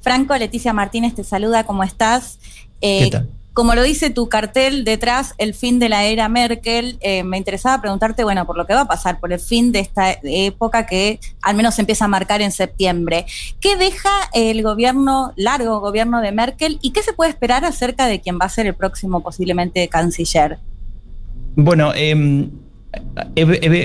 Franco, 0.00 0.34
Leticia 0.38 0.72
Martínez 0.72 1.14
te 1.14 1.22
saluda, 1.22 1.64
¿cómo 1.64 1.84
estás? 1.84 2.38
Eh, 2.80 3.10
como 3.58 3.74
lo 3.74 3.82
dice 3.82 4.10
tu 4.10 4.28
cartel 4.28 4.84
detrás, 4.84 5.34
el 5.36 5.52
fin 5.52 5.80
de 5.80 5.88
la 5.88 6.04
era 6.04 6.28
Merkel, 6.28 6.96
eh, 7.00 7.24
me 7.24 7.38
interesaba 7.38 7.80
preguntarte, 7.80 8.22
bueno, 8.22 8.46
por 8.46 8.56
lo 8.56 8.68
que 8.68 8.72
va 8.72 8.82
a 8.82 8.86
pasar, 8.86 9.18
por 9.18 9.32
el 9.32 9.40
fin 9.40 9.72
de 9.72 9.80
esta 9.80 10.16
época 10.22 10.86
que 10.86 11.18
al 11.42 11.56
menos 11.56 11.74
se 11.74 11.82
empieza 11.82 12.04
a 12.04 12.08
marcar 12.08 12.40
en 12.40 12.52
septiembre. 12.52 13.26
¿Qué 13.58 13.76
deja 13.76 14.10
el 14.32 14.62
gobierno, 14.62 15.32
largo 15.34 15.80
gobierno 15.80 16.20
de 16.20 16.30
Merkel, 16.30 16.78
y 16.82 16.92
qué 16.92 17.02
se 17.02 17.12
puede 17.12 17.30
esperar 17.30 17.64
acerca 17.64 18.06
de 18.06 18.20
quién 18.20 18.38
va 18.40 18.44
a 18.44 18.48
ser 18.48 18.66
el 18.68 18.76
próximo 18.76 19.24
posiblemente 19.24 19.88
canciller? 19.88 20.60
Bueno, 21.56 21.90
eh, 21.96 22.48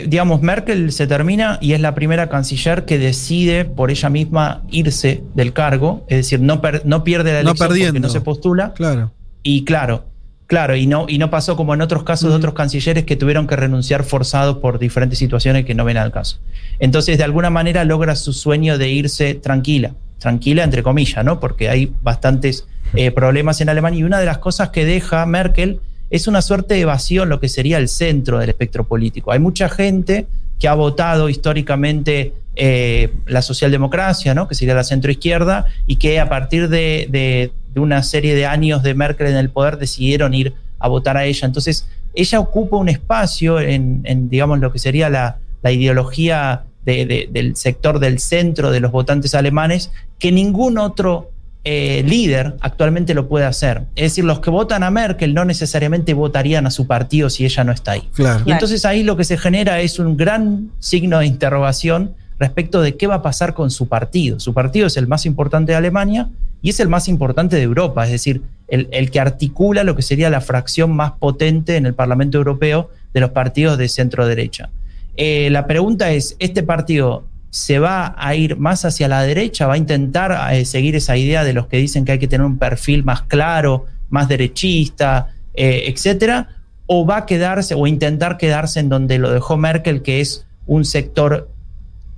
digamos, 0.07 0.43
Merkel 0.43 0.91
se 0.91 1.07
termina 1.07 1.57
y 1.62 1.73
es 1.73 1.81
la 1.81 1.95
primera 1.95 2.29
canciller 2.29 2.86
que 2.86 2.99
decide 2.99 3.65
por 3.65 3.89
ella 3.89 4.12
misma 4.12 4.62
irse 4.69 5.23
del 5.33 5.51
cargo, 5.51 6.05
es 6.09 6.17
decir, 6.17 6.41
no, 6.41 6.62
no 6.86 7.03
pierde 7.03 7.33
la 7.33 7.39
elección 7.39 7.69
no 7.69 7.75
porque 7.75 7.99
no 8.01 8.09
se 8.09 8.21
postula. 8.21 8.73
Claro. 8.75 9.12
Y 9.43 9.65
claro, 9.65 10.06
claro, 10.47 10.75
y 10.75 10.88
no, 10.88 11.06
y 11.08 11.17
no 11.17 11.29
pasó 11.29 11.56
como 11.56 11.73
en 11.73 11.82
otros 11.82 12.03
casos 12.03 12.32
de 12.32 12.38
otros 12.38 12.53
cancilleres 12.53 13.03
que 13.03 13.15
tuvieron 13.15 13.45
que 13.45 13.56
renunciar 13.56 14.03
forzados 14.03 14.58
por 14.58 14.79
diferentes 14.79 15.19
situaciones 15.19 15.65
que 15.65 15.75
no 15.75 15.86
ven 15.86 15.97
al 15.97 16.12
caso. 16.12 16.39
Entonces, 16.79 17.17
de 17.17 17.23
alguna 17.23 17.49
manera 17.49 17.84
logra 17.84 18.15
su 18.15 18.34
sueño 18.34 18.77
de 18.77 18.89
irse 18.89 19.36
tranquila, 19.36 19.93
tranquila 20.17 20.63
entre 20.63 20.82
comillas, 20.82 21.23
¿no? 21.23 21.39
Porque 21.39 21.69
hay 21.69 21.93
bastantes 22.01 22.65
eh, 22.95 23.12
problemas 23.12 23.60
en 23.62 23.69
Alemania 23.69 23.99
y 23.99 24.03
una 24.03 24.19
de 24.19 24.25
las 24.25 24.38
cosas 24.38 24.69
que 24.69 24.86
deja 24.86 25.25
Merkel 25.25 25.79
es 26.10 26.27
una 26.27 26.41
suerte 26.43 26.75
de 26.75 26.82
evasión 26.82 27.27
lo 27.27 27.39
que 27.39 27.49
sería 27.49 27.79
el 27.79 27.89
centro 27.89 28.38
del 28.38 28.49
espectro 28.49 28.84
político. 28.84 29.32
Hay 29.32 29.39
mucha 29.39 29.67
gente 29.67 30.27
que 30.60 30.67
ha 30.67 30.75
votado 30.75 31.27
históricamente 31.27 32.34
eh, 32.56 33.12
la 33.25 33.41
socialdemocracia, 33.41 34.36
¿no? 34.36 34.47
que 34.47 34.53
sería 34.53 34.75
la 34.75 34.84
centroizquierda, 34.84 35.65
y 35.88 35.95
que 35.95 36.19
a 36.19 36.29
partir 36.29 36.69
de, 36.69 37.51
una 37.79 38.03
serie 38.03 38.36
de 38.36 38.45
años 38.45 38.83
de 38.83 38.93
Merkel 38.93 39.27
en 39.27 39.38
el 39.38 39.49
poder 39.49 39.77
decidieron 39.77 40.33
ir 40.33 40.53
a 40.79 40.88
votar 40.88 41.17
a 41.17 41.25
ella. 41.25 41.45
Entonces, 41.45 41.88
ella 42.13 42.39
ocupa 42.39 42.77
un 42.77 42.89
espacio 42.89 43.59
en, 43.59 44.29
digamos, 44.29 44.59
lo 44.59 44.71
que 44.71 44.79
sería 44.79 45.09
la, 45.09 45.38
ideología 45.71 46.63
del 46.86 47.55
sector 47.55 47.99
del 47.99 48.19
centro 48.19 48.69
de 48.69 48.81
los 48.81 48.91
votantes 48.91 49.33
alemanes 49.33 49.91
que 50.19 50.31
ningún 50.33 50.77
otro 50.77 51.31
eh, 51.65 52.03
líder 52.05 52.57
actualmente 52.59 53.13
lo 53.13 53.29
puede 53.29 53.45
hacer. 53.45 53.83
Es 53.95 54.12
decir, 54.12 54.25
los 54.25 54.41
que 54.41 54.49
votan 54.49 54.83
a 54.83 54.91
Merkel 54.91 55.33
no 55.33 55.45
necesariamente 55.45 56.13
votarían 56.13 56.67
a 56.67 56.71
su 56.71 56.88
partido 56.88 57.29
si 57.29 57.45
ella 57.45 57.63
no 57.63 57.71
está 57.71 57.93
ahí. 57.93 58.09
Y 58.45 58.51
entonces 58.51 58.83
ahí 58.83 59.03
lo 59.03 59.15
que 59.15 59.23
se 59.23 59.38
genera 59.38 59.79
es 59.79 59.97
un 59.97 60.17
gran 60.17 60.71
signo 60.79 61.19
de 61.19 61.25
interrogación 61.25 62.15
respecto 62.38 62.81
de 62.81 62.97
qué 62.97 63.07
va 63.07 63.15
a 63.15 63.21
pasar 63.21 63.53
con 63.53 63.71
su 63.71 63.88
partido. 63.88 64.41
Su 64.41 64.53
partido 64.53 64.88
es 64.88 64.97
el 64.97 65.07
más 65.07 65.25
importante 65.25 65.71
de 65.71 65.77
Alemania 65.77 66.29
y 66.63 66.69
es 66.69 66.80
el 66.80 66.88
más 66.88 67.10
importante 67.10 67.58
de 67.58 67.62
Europa, 67.62 68.06
es 68.06 68.12
decir, 68.12 68.41
el, 68.69 69.12
que 69.12 69.19
articula 69.19 69.84
lo 69.84 69.97
que 69.97 70.02
sería 70.02 70.30
la 70.30 70.39
fracción 70.39 70.95
más 70.95 71.12
potente 71.12 71.76
en 71.76 71.86
el 71.86 71.93
Parlamento 71.93 72.38
Europeo 72.38 72.89
de 73.13 73.19
los 73.19 73.32
partidos 73.32 73.78
de 73.78 73.89
centro 73.89 74.26
derecha. 74.26 74.69
Eh, 75.17 75.49
la 75.52 75.67
pregunta 75.67 76.12
es, 76.12 76.38
¿este 76.39 76.63
partido 76.63 77.26
se 77.49 77.80
va 77.80 78.15
a 78.17 78.34
ir 78.34 78.56
más 78.56 78.86
hacia 78.86 79.10
la 79.10 79.21
derecha, 79.23 79.67
va 79.67 79.73
a 79.73 79.78
intentar 79.78 80.56
eh, 80.56 80.63
seguir 80.63 80.95
esa 80.95 81.17
idea 81.17 81.43
de 81.43 81.52
los 81.52 81.67
que 81.67 81.78
dicen 81.78 82.06
que 82.06 82.13
hay 82.13 82.19
que 82.19 82.30
tener 82.30 82.47
un 82.47 82.58
perfil 82.58 83.04
más 83.04 83.23
claro, 83.23 83.86
más 84.10 84.30
derechista, 84.30 85.34
eh, 85.54 85.84
etcétera, 85.88 86.47
o 86.88 87.06
va 87.06 87.17
a 87.17 87.26
quedarse 87.26 87.76
o 87.76 87.86
intentar 87.88 88.38
quedarse 88.38 88.80
en 88.80 88.88
donde 88.88 89.19
lo 89.19 89.32
dejó 89.32 89.58
Merkel, 89.58 90.02
que 90.02 90.21
es 90.21 90.45
un 90.65 90.86
sector 90.86 91.49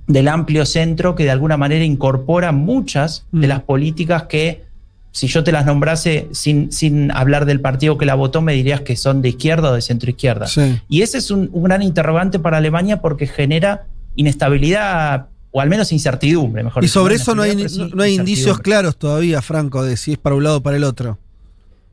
del 0.06 0.28
amplio 0.28 0.64
centro 0.66 1.14
que 1.14 1.24
de 1.24 1.30
alguna 1.30 1.56
manera 1.56 1.84
incorpora 1.84 2.52
muchas 2.52 3.26
de 3.32 3.46
mm. 3.46 3.50
las 3.50 3.62
políticas 3.62 4.24
que, 4.24 4.64
si 5.12 5.26
yo 5.26 5.42
te 5.42 5.52
las 5.52 5.66
nombrase 5.66 6.28
sin, 6.32 6.70
sin 6.72 7.10
hablar 7.10 7.46
del 7.46 7.60
partido 7.60 7.98
que 7.98 8.06
la 8.06 8.14
votó, 8.14 8.42
me 8.42 8.52
dirías 8.52 8.82
que 8.82 8.96
son 8.96 9.22
de 9.22 9.30
izquierda 9.30 9.70
o 9.70 9.74
de 9.74 9.82
centro 9.82 10.10
izquierda. 10.10 10.46
Y 10.88 11.02
ese 11.02 11.18
es 11.18 11.30
un 11.30 11.50
gran 11.62 11.82
interrogante 11.82 12.38
para 12.38 12.58
Alemania 12.58 13.00
porque 13.00 13.26
genera 13.26 13.86
inestabilidad 14.14 15.28
o 15.56 15.60
al 15.62 15.70
menos 15.70 15.90
incertidumbre, 15.90 16.62
mejor 16.62 16.84
Y 16.84 16.88
sobre 16.88 17.14
eso 17.14 17.34
no 17.34 17.40
hay, 17.40 17.56
no 17.94 18.02
hay 18.02 18.14
indicios 18.14 18.58
claros 18.58 18.98
todavía, 18.98 19.40
Franco, 19.40 19.82
de 19.84 19.96
si 19.96 20.12
es 20.12 20.18
para 20.18 20.36
un 20.36 20.44
lado 20.44 20.58
o 20.58 20.62
para 20.62 20.76
el 20.76 20.84
otro. 20.84 21.18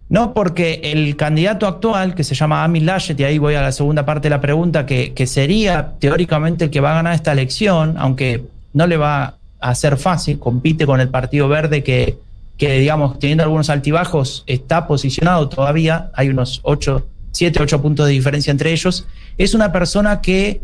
No, 0.09 0.33
porque 0.33 0.81
el 0.83 1.15
candidato 1.15 1.65
actual, 1.65 2.13
que 2.13 2.23
se 2.23 2.35
llama 2.35 2.63
Amin 2.63 2.85
Laschet, 2.85 3.19
y 3.19 3.23
ahí 3.23 3.37
voy 3.37 3.55
a 3.55 3.61
la 3.61 3.71
segunda 3.71 4.05
parte 4.05 4.27
de 4.27 4.31
la 4.31 4.41
pregunta, 4.41 4.85
que, 4.85 5.13
que 5.13 5.25
sería 5.25 5.93
teóricamente 5.99 6.65
el 6.65 6.71
que 6.71 6.81
va 6.81 6.91
a 6.91 6.95
ganar 6.95 7.15
esta 7.15 7.31
elección, 7.31 7.95
aunque 7.97 8.43
no 8.73 8.85
le 8.85 8.97
va 8.97 9.37
a 9.59 9.75
ser 9.75 9.97
fácil, 9.97 10.39
compite 10.39 10.85
con 10.85 10.99
el 10.99 11.09
Partido 11.09 11.47
Verde 11.47 11.83
que 11.83 12.17
que 12.57 12.79
digamos, 12.79 13.19
teniendo 13.19 13.43
algunos 13.43 13.69
altibajos, 13.69 14.43
está 14.47 14.87
posicionado 14.87 15.49
todavía, 15.49 16.11
hay 16.13 16.29
unos 16.29 16.59
8, 16.63 17.05
7, 17.31 17.59
8 17.61 17.81
puntos 17.81 18.05
de 18.05 18.13
diferencia 18.13 18.51
entre 18.51 18.71
ellos, 18.71 19.07
es 19.37 19.53
una 19.53 19.71
persona 19.71 20.21
que 20.21 20.61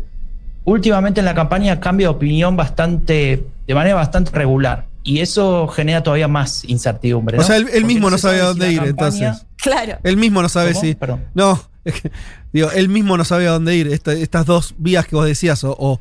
últimamente 0.64 1.20
en 1.20 1.26
la 1.26 1.34
campaña 1.34 1.80
cambia 1.80 2.06
de 2.06 2.14
opinión 2.14 2.56
bastante, 2.56 3.44
de 3.66 3.74
manera 3.74 3.96
bastante 3.96 4.30
regular. 4.30 4.86
Y 5.02 5.20
eso 5.20 5.66
genera 5.68 6.02
todavía 6.02 6.28
más 6.28 6.64
incertidumbre. 6.64 7.38
O 7.38 7.42
sea, 7.42 7.56
él, 7.56 7.84
mismo 7.84 8.10
no 8.10 8.18
sabe 8.18 8.40
a 8.40 8.46
dónde 8.46 8.70
ir, 8.72 8.82
entonces. 8.84 9.46
Claro. 9.56 9.98
Él 10.02 10.16
mismo 10.16 10.42
no 10.42 10.48
sabe 10.48 10.74
si. 10.74 10.96
No, 11.34 11.60
digo, 12.52 12.70
él 12.72 12.88
mismo 12.88 13.16
no 13.16 13.24
sabe 13.24 13.46
a 13.46 13.52
dónde 13.52 13.76
ir. 13.76 13.88
estas 13.88 14.46
dos 14.46 14.74
vías 14.78 15.06
que 15.06 15.16
vos 15.16 15.26
decías, 15.26 15.62
o, 15.64 15.98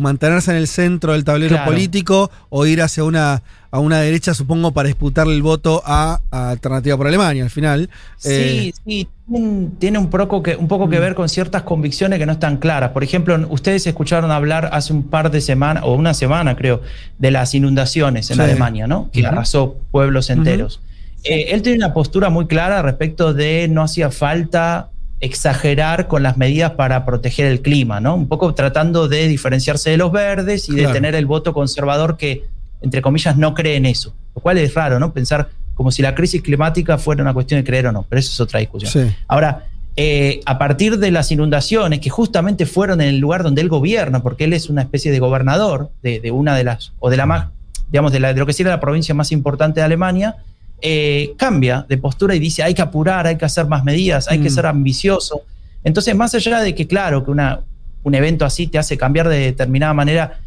mantenerse 0.00 0.50
en 0.50 0.58
el 0.58 0.68
centro 0.68 1.12
del 1.12 1.24
tablero 1.24 1.64
político, 1.64 2.30
o 2.50 2.66
ir 2.66 2.82
hacia 2.82 3.04
una, 3.04 3.42
a 3.70 3.80
una 3.80 3.98
derecha, 3.98 4.34
supongo, 4.34 4.72
para 4.72 4.86
disputarle 4.86 5.34
el 5.34 5.42
voto 5.42 5.82
a, 5.84 6.20
Alternativa 6.30 6.96
por 6.96 7.06
Alemania 7.06 7.42
al 7.42 7.50
final. 7.50 7.90
Sí, 8.16 8.30
eh, 8.30 8.72
sí, 8.84 9.08
tiene 9.78 9.98
un 9.98 10.10
poco, 10.10 10.42
que, 10.42 10.54
un 10.54 10.68
poco 10.68 10.88
que 10.88 10.98
mm. 10.98 11.00
ver 11.00 11.14
con 11.14 11.28
ciertas 11.28 11.62
convicciones 11.62 12.18
que 12.18 12.26
no 12.26 12.32
están 12.32 12.58
claras. 12.58 12.90
Por 12.90 13.02
ejemplo, 13.02 13.36
ustedes 13.48 13.86
escucharon 13.86 14.30
hablar 14.30 14.70
hace 14.72 14.92
un 14.92 15.02
par 15.02 15.30
de 15.30 15.40
semanas, 15.40 15.82
o 15.86 15.94
una 15.94 16.14
semana 16.14 16.56
creo, 16.56 16.82
de 17.18 17.30
las 17.30 17.54
inundaciones 17.54 18.30
en 18.30 18.40
Alemania, 18.40 18.86
¿no? 18.86 19.10
Que 19.12 19.26
arrasó 19.26 19.76
pueblos 19.90 20.30
enteros. 20.30 20.80
Eh, 21.24 21.46
él 21.50 21.62
tiene 21.62 21.78
una 21.78 21.94
postura 21.94 22.30
muy 22.30 22.46
clara 22.46 22.82
respecto 22.82 23.32
de 23.32 23.66
no 23.68 23.82
hacía 23.82 24.10
falta 24.10 24.90
exagerar 25.20 26.06
con 26.06 26.22
las 26.22 26.36
medidas 26.36 26.72
para 26.72 27.06
proteger 27.06 27.46
el 27.46 27.62
clima, 27.62 27.98
¿no? 27.98 28.14
Un 28.14 28.28
poco 28.28 28.54
tratando 28.54 29.08
de 29.08 29.26
diferenciarse 29.26 29.90
de 29.90 29.96
los 29.96 30.12
verdes 30.12 30.68
y 30.68 30.74
de 30.74 30.86
tener 30.88 31.14
el 31.14 31.24
voto 31.24 31.54
conservador 31.54 32.18
que, 32.18 32.44
entre 32.82 33.00
comillas, 33.00 33.36
no 33.36 33.54
cree 33.54 33.76
en 33.76 33.86
eso. 33.86 34.14
Lo 34.34 34.42
cual 34.42 34.58
es 34.58 34.74
raro, 34.74 34.98
¿no? 34.98 35.12
Pensar 35.12 35.48
como 35.74 35.90
si 35.90 36.02
la 36.02 36.14
crisis 36.14 36.42
climática 36.42 36.98
fuera 36.98 37.22
una 37.22 37.32
cuestión 37.32 37.60
de 37.60 37.64
creer 37.64 37.86
o 37.86 37.92
no, 37.92 38.04
pero 38.08 38.20
eso 38.20 38.30
es 38.30 38.40
otra 38.40 38.60
discusión. 38.60 39.14
Ahora, 39.26 39.64
eh, 39.96 40.40
a 40.44 40.58
partir 40.58 40.98
de 40.98 41.10
las 41.10 41.30
inundaciones, 41.30 42.00
que 42.00 42.10
justamente 42.10 42.66
fueron 42.66 43.00
en 43.00 43.08
el 43.08 43.18
lugar 43.18 43.42
donde 43.42 43.62
él 43.62 43.68
gobierna, 43.68 44.22
porque 44.22 44.44
él 44.44 44.52
es 44.52 44.68
una 44.68 44.82
especie 44.82 45.10
de 45.10 45.20
gobernador 45.20 45.90
de, 46.02 46.30
una 46.32 46.56
de 46.56 46.64
las, 46.64 46.92
o 46.98 47.10
de 47.10 47.16
la 47.16 47.26
más, 47.26 47.48
digamos, 47.90 48.12
de, 48.12 48.20
la, 48.20 48.34
de 48.34 48.40
lo 48.40 48.46
que 48.46 48.52
sería 48.52 48.72
la 48.72 48.80
provincia 48.80 49.14
más 49.14 49.32
importante 49.32 49.80
de 49.80 49.86
Alemania, 49.86 50.36
eh, 50.86 51.32
cambia 51.38 51.86
de 51.88 51.96
postura 51.96 52.34
y 52.34 52.38
dice 52.38 52.62
hay 52.62 52.74
que 52.74 52.82
apurar, 52.82 53.26
hay 53.26 53.38
que 53.38 53.46
hacer 53.46 53.66
más 53.66 53.84
medidas, 53.84 54.28
hay 54.28 54.38
que 54.38 54.50
mm. 54.50 54.52
ser 54.52 54.66
ambicioso. 54.66 55.40
Entonces, 55.82 56.14
más 56.14 56.34
allá 56.34 56.60
de 56.60 56.74
que, 56.74 56.86
claro, 56.86 57.24
que 57.24 57.30
una, 57.30 57.60
un 58.02 58.14
evento 58.14 58.44
así 58.44 58.66
te 58.66 58.76
hace 58.76 58.98
cambiar 58.98 59.30
de 59.30 59.38
determinada 59.38 59.94
manera, 59.94 60.40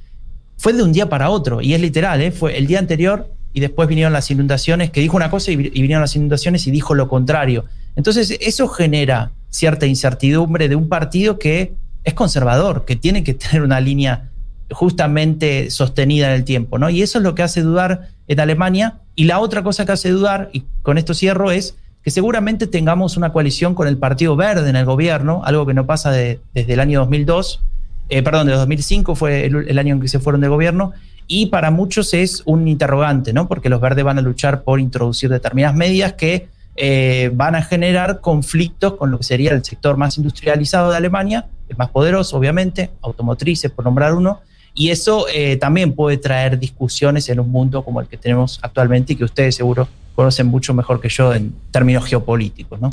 fue 0.56 0.74
de 0.74 0.84
un 0.84 0.94
día 0.94 1.10
para 1.10 1.32
otro, 1.32 1.60
y 1.60 1.74
es 1.74 1.82
literal, 1.82 2.22
¿eh? 2.22 2.30
fue 2.30 2.56
el 2.56 2.68
día 2.68 2.78
anterior 2.78 3.34
y 3.52 3.62
después 3.62 3.90
vinieron 3.90 4.14
las 4.14 4.30
inundaciones, 4.30 4.92
que 4.92 5.02
dijo 5.02 5.18
una 5.18 5.32
cosa 5.32 5.50
y, 5.52 5.56
vinieron 5.56 6.02
las 6.02 6.16
inundaciones 6.16 6.68
y 6.68 6.72
dijo 6.72 6.94
lo 6.94 7.08
contrario. 7.08 7.66
Entonces, 7.96 8.38
eso 8.40 8.68
genera 8.68 9.32
cierta 9.50 9.88
incertidumbre 9.88 10.70
de 10.70 10.76
un 10.76 10.88
partido 10.88 11.40
que 11.40 11.74
es 12.04 12.14
conservador, 12.14 12.86
que 12.86 12.96
tiene 12.96 13.24
que 13.24 13.34
tener 13.34 13.64
una 13.64 13.80
línea 13.80 14.30
justamente 14.72 15.70
sostenida 15.72 16.28
en 16.28 16.34
el 16.34 16.44
tiempo, 16.44 16.78
¿no? 16.78 16.90
Y 16.90 17.02
eso 17.02 17.20
es 17.20 17.24
lo 17.24 17.36
que 17.36 17.44
hace 17.44 17.62
dudar 17.62 18.10
en 18.28 18.40
Alemania. 18.40 19.00
Y 19.16 19.26
la 19.26 19.40
otra 19.40 19.64
cosa 19.64 19.86
que 19.86 19.94
hace 19.94 20.10
dudar, 20.10 20.50
y 20.54 20.64
con 20.82 20.98
esto 20.98 21.14
cierro, 21.14 21.52
es 21.52 21.76
que 22.04 22.12
seguramente 22.12 22.68
tengamos 22.68 23.18
una 23.18 23.34
coalición 23.34 23.76
con 23.76 23.88
el 23.88 23.98
Partido 23.98 24.36
Verde 24.36 24.70
en 24.70 24.76
el 24.76 24.86
gobierno, 24.86 25.42
algo 25.44 25.66
que 25.66 25.74
no 25.74 25.86
pasa 25.86 26.12
desde 26.12 26.74
el 26.74 26.80
año 26.80 27.00
2002, 27.00 27.62
eh, 28.10 28.24
perdón, 28.24 28.48
de 28.48 28.54
2005 28.54 29.16
fue 29.16 29.46
el, 29.46 29.78
año 29.78 29.96
en 29.96 30.02
que 30.02 30.08
se 30.08 30.20
fueron 30.20 30.42
de 30.42 30.48
gobierno, 30.48 30.94
y 31.28 31.48
para 31.48 31.72
muchos 31.72 32.14
es 32.14 32.44
un 32.46 32.68
interrogante, 32.68 33.34
¿no? 33.34 33.50
Porque 33.50 33.68
los 33.68 33.82
verdes 33.82 34.06
van 34.06 34.18
a 34.18 34.22
luchar 34.22 34.64
por 34.64 34.80
introducir 34.80 35.30
determinadas 35.30 35.76
medidas 35.76 36.14
que 36.14 36.48
eh, 36.78 37.32
van 37.34 37.56
a 37.56 37.62
generar 37.62 38.22
conflictos 38.22 38.94
con 38.94 39.12
lo 39.12 39.18
que 39.18 39.26
sería 39.26 39.52
el 39.52 39.66
sector 39.66 39.98
más 39.98 40.18
industrializado 40.18 40.92
de 40.92 40.98
Alemania, 40.98 41.48
el 41.68 41.76
más 41.76 41.90
poderoso, 41.90 42.38
obviamente, 42.38 42.92
automotrices, 43.02 43.70
por 43.72 43.84
nombrar 43.84 44.14
uno, 44.14 44.40
y 44.78 44.92
eso 44.92 45.26
eh, 45.34 45.58
también 45.58 45.94
puede 45.94 46.18
traer 46.18 46.60
discusiones 46.60 47.28
en 47.30 47.40
un 47.40 47.50
mundo 47.50 47.84
como 47.84 48.00
el 48.00 48.08
que 48.08 48.16
tenemos 48.16 48.60
actualmente 48.62 49.14
y 49.14 49.16
que 49.16 49.24
ustedes 49.24 49.56
seguro 49.56 49.88
conocen 50.14 50.46
mucho 50.46 50.74
mejor 50.76 51.02
que 51.02 51.10
yo 51.10 51.34
en 51.34 51.54
términos 51.72 52.06
geopolíticos, 52.06 52.80
¿no? 52.80 52.92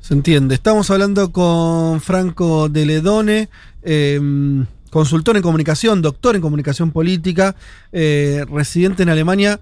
Se 0.00 0.14
entiende. 0.14 0.54
Estamos 0.54 0.90
hablando 0.90 1.32
con 1.32 2.00
Franco 2.00 2.68
de 2.68 2.86
Ledone, 2.86 3.48
em, 3.82 4.64
consultor 4.90 5.36
en 5.36 5.42
comunicación, 5.42 6.02
doctor 6.02 6.36
en 6.36 6.42
comunicación 6.42 6.92
política, 6.92 7.56
eh, 7.90 8.44
residente 8.48 9.02
en 9.02 9.08
Alemania, 9.08 9.58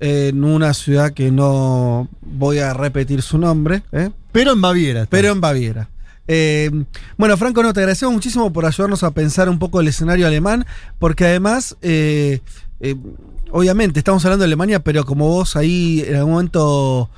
en 0.00 0.42
una 0.42 0.74
ciudad 0.74 1.12
que 1.12 1.30
no 1.30 2.08
voy 2.20 2.58
a 2.58 2.74
repetir 2.74 3.22
su 3.22 3.38
nombre. 3.38 3.82
¿eh? 3.92 4.10
Pero 4.32 4.52
en 4.52 4.60
Baviera. 4.60 5.06
Pero 5.08 5.30
en 5.30 5.40
Baviera. 5.40 5.88
Eh, 6.28 6.70
bueno, 7.16 7.36
Franco, 7.36 7.62
no, 7.62 7.72
te 7.72 7.80
agradecemos 7.80 8.14
muchísimo 8.14 8.52
por 8.52 8.64
ayudarnos 8.64 9.02
a 9.02 9.10
pensar 9.10 9.48
un 9.48 9.58
poco 9.58 9.80
el 9.80 9.88
escenario 9.88 10.26
alemán, 10.26 10.66
porque 10.98 11.26
además, 11.26 11.76
eh, 11.82 12.40
eh, 12.80 12.96
obviamente, 13.50 13.98
estamos 13.98 14.24
hablando 14.24 14.42
de 14.42 14.46
Alemania, 14.46 14.80
pero 14.80 15.04
como 15.04 15.28
vos 15.28 15.56
ahí 15.56 16.04
en 16.06 16.16
algún 16.16 16.32
momento 16.32 17.10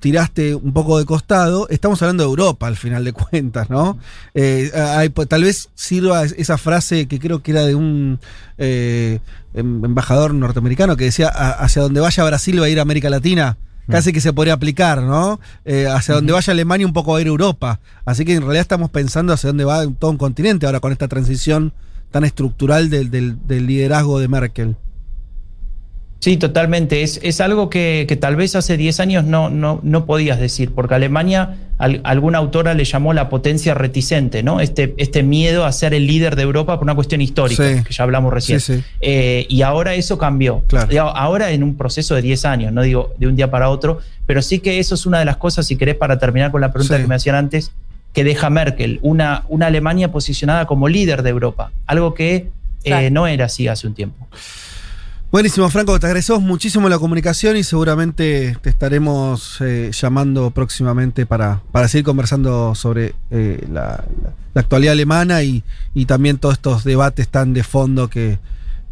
tiraste 0.00 0.54
un 0.54 0.72
poco 0.72 0.98
de 0.98 1.04
costado, 1.04 1.68
estamos 1.68 2.00
hablando 2.00 2.22
de 2.22 2.30
Europa 2.30 2.66
al 2.66 2.76
final 2.76 3.04
de 3.04 3.12
cuentas, 3.12 3.68
¿no? 3.68 3.98
Pues, 4.32 5.28
tal 5.28 5.42
vez 5.42 5.68
sirva 5.74 6.24
esa 6.24 6.56
frase 6.56 7.06
que 7.08 7.18
creo 7.18 7.42
que 7.42 7.50
era 7.50 7.66
de 7.66 7.74
un 7.74 8.18
em, 8.56 9.20
embajador 9.54 10.32
norteamericano 10.32 10.96
que 10.96 11.04
decía, 11.04 11.28
hacia 11.28 11.82
donde 11.82 12.00
vaya 12.00 12.24
Brasil 12.24 12.58
va 12.58 12.66
a 12.66 12.68
ir 12.70 12.80
América 12.80 13.10
Latina 13.10 13.58
casi 13.88 14.12
que 14.12 14.20
se 14.20 14.32
podría 14.32 14.54
aplicar, 14.54 15.02
¿no? 15.02 15.40
Eh, 15.64 15.86
hacia 15.86 16.14
donde 16.14 16.32
vaya 16.32 16.52
Alemania 16.52 16.86
un 16.86 16.92
poco 16.92 17.12
va 17.12 17.18
a 17.18 17.20
ir 17.20 17.26
Europa. 17.26 17.80
Así 18.04 18.24
que 18.24 18.34
en 18.34 18.42
realidad 18.42 18.62
estamos 18.62 18.90
pensando 18.90 19.32
hacia 19.32 19.48
dónde 19.48 19.64
va 19.64 19.86
todo 19.98 20.10
un 20.10 20.18
continente 20.18 20.66
ahora 20.66 20.80
con 20.80 20.92
esta 20.92 21.08
transición 21.08 21.72
tan 22.10 22.24
estructural 22.24 22.90
del, 22.90 23.10
del 23.10 23.66
liderazgo 23.66 24.18
de 24.18 24.28
Merkel. 24.28 24.76
Sí, 26.20 26.36
totalmente. 26.36 27.02
Es, 27.02 27.20
es 27.22 27.40
algo 27.40 27.70
que, 27.70 28.06
que, 28.08 28.16
tal 28.16 28.34
vez 28.34 28.56
hace 28.56 28.76
10 28.76 28.98
años 28.98 29.24
no, 29.24 29.50
no, 29.50 29.78
no 29.84 30.04
podías 30.04 30.40
decir, 30.40 30.72
porque 30.74 30.94
Alemania, 30.94 31.56
alguna 31.78 32.38
autora 32.38 32.74
le 32.74 32.84
llamó 32.84 33.12
la 33.12 33.28
potencia 33.28 33.72
reticente, 33.74 34.42
¿no? 34.42 34.60
Este, 34.60 34.94
este 34.98 35.22
miedo 35.22 35.64
a 35.64 35.70
ser 35.70 35.94
el 35.94 36.08
líder 36.08 36.34
de 36.34 36.42
Europa 36.42 36.74
por 36.76 36.84
una 36.84 36.96
cuestión 36.96 37.20
histórica, 37.20 37.84
que 37.84 37.92
ya 37.92 38.02
hablamos 38.02 38.32
recién. 38.32 38.60
Eh, 39.00 39.46
y 39.48 39.62
ahora 39.62 39.94
eso 39.94 40.18
cambió. 40.18 40.64
Ahora 40.98 41.52
en 41.52 41.62
un 41.62 41.76
proceso 41.76 42.16
de 42.16 42.22
10 42.22 42.44
años, 42.46 42.72
no 42.72 42.82
digo 42.82 43.14
de 43.18 43.28
un 43.28 43.36
día 43.36 43.50
para 43.50 43.70
otro, 43.70 44.00
pero 44.26 44.42
sí 44.42 44.58
que 44.58 44.80
eso 44.80 44.96
es 44.96 45.06
una 45.06 45.20
de 45.20 45.24
las 45.24 45.36
cosas, 45.36 45.66
si 45.66 45.76
querés, 45.76 45.94
para 45.94 46.18
terminar 46.18 46.50
con 46.50 46.60
la 46.60 46.72
pregunta 46.72 46.98
que 46.98 47.06
me 47.06 47.14
hacían 47.14 47.36
antes, 47.36 47.70
que 48.12 48.24
deja 48.24 48.50
Merkel, 48.50 48.98
una, 49.02 49.44
una 49.48 49.66
Alemania 49.66 50.10
posicionada 50.10 50.66
como 50.66 50.88
líder 50.88 51.22
de 51.22 51.30
Europa, 51.30 51.70
algo 51.86 52.14
que 52.14 52.48
eh, 52.82 53.10
no 53.10 53.28
era 53.28 53.44
así 53.44 53.68
hace 53.68 53.86
un 53.86 53.94
tiempo. 53.94 54.26
Buenísimo, 55.30 55.68
Franco, 55.68 56.00
te 56.00 56.06
agradecemos 56.06 56.40
muchísimo 56.40 56.88
la 56.88 56.98
comunicación 56.98 57.58
y 57.58 57.62
seguramente 57.62 58.56
te 58.62 58.70
estaremos 58.70 59.60
eh, 59.60 59.90
llamando 59.92 60.50
próximamente 60.52 61.26
para, 61.26 61.60
para 61.70 61.86
seguir 61.86 62.06
conversando 62.06 62.74
sobre 62.74 63.14
eh, 63.30 63.62
la, 63.70 64.04
actualidad 64.54 64.92
alemana 64.92 65.42
y, 65.42 65.62
también 66.06 66.38
todos 66.38 66.54
estos 66.54 66.82
debates 66.82 67.28
tan 67.28 67.52
de 67.52 67.62
fondo 67.62 68.08
que, 68.08 68.38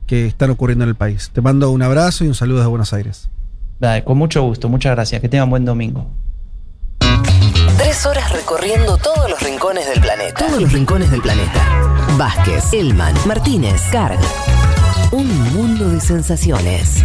están 0.08 0.50
ocurriendo 0.50 0.84
en 0.84 0.90
el 0.90 0.94
país. 0.94 1.30
Te 1.32 1.40
mando 1.40 1.70
un 1.70 1.82
abrazo 1.82 2.24
y 2.24 2.28
un 2.28 2.34
saludo 2.34 2.58
desde 2.58 2.68
Buenos 2.68 2.92
Aires. 2.92 3.30
con 4.04 4.18
mucho 4.18 4.42
gusto, 4.42 4.68
muchas 4.68 4.92
gracias. 4.94 5.22
Que 5.22 5.30
tengan 5.30 5.48
buen 5.48 5.64
domingo. 5.64 6.06
Tres 7.78 8.04
horas 8.04 8.30
recorriendo 8.32 8.98
todos 8.98 9.30
los 9.30 9.42
rincones 9.42 9.88
del 9.88 10.00
planeta. 10.00 10.46
Todos 10.46 10.60
los 10.60 10.72
rincones 10.72 11.10
del 11.10 11.22
planeta. 11.22 11.66
Vázquez, 12.18 12.72
Elman, 12.74 13.14
Martínez, 13.26 13.80
Carg. 13.90 14.20
Un 15.12 15.52
mundo 15.52 15.88
de 15.88 16.00
sensaciones. 16.00 17.04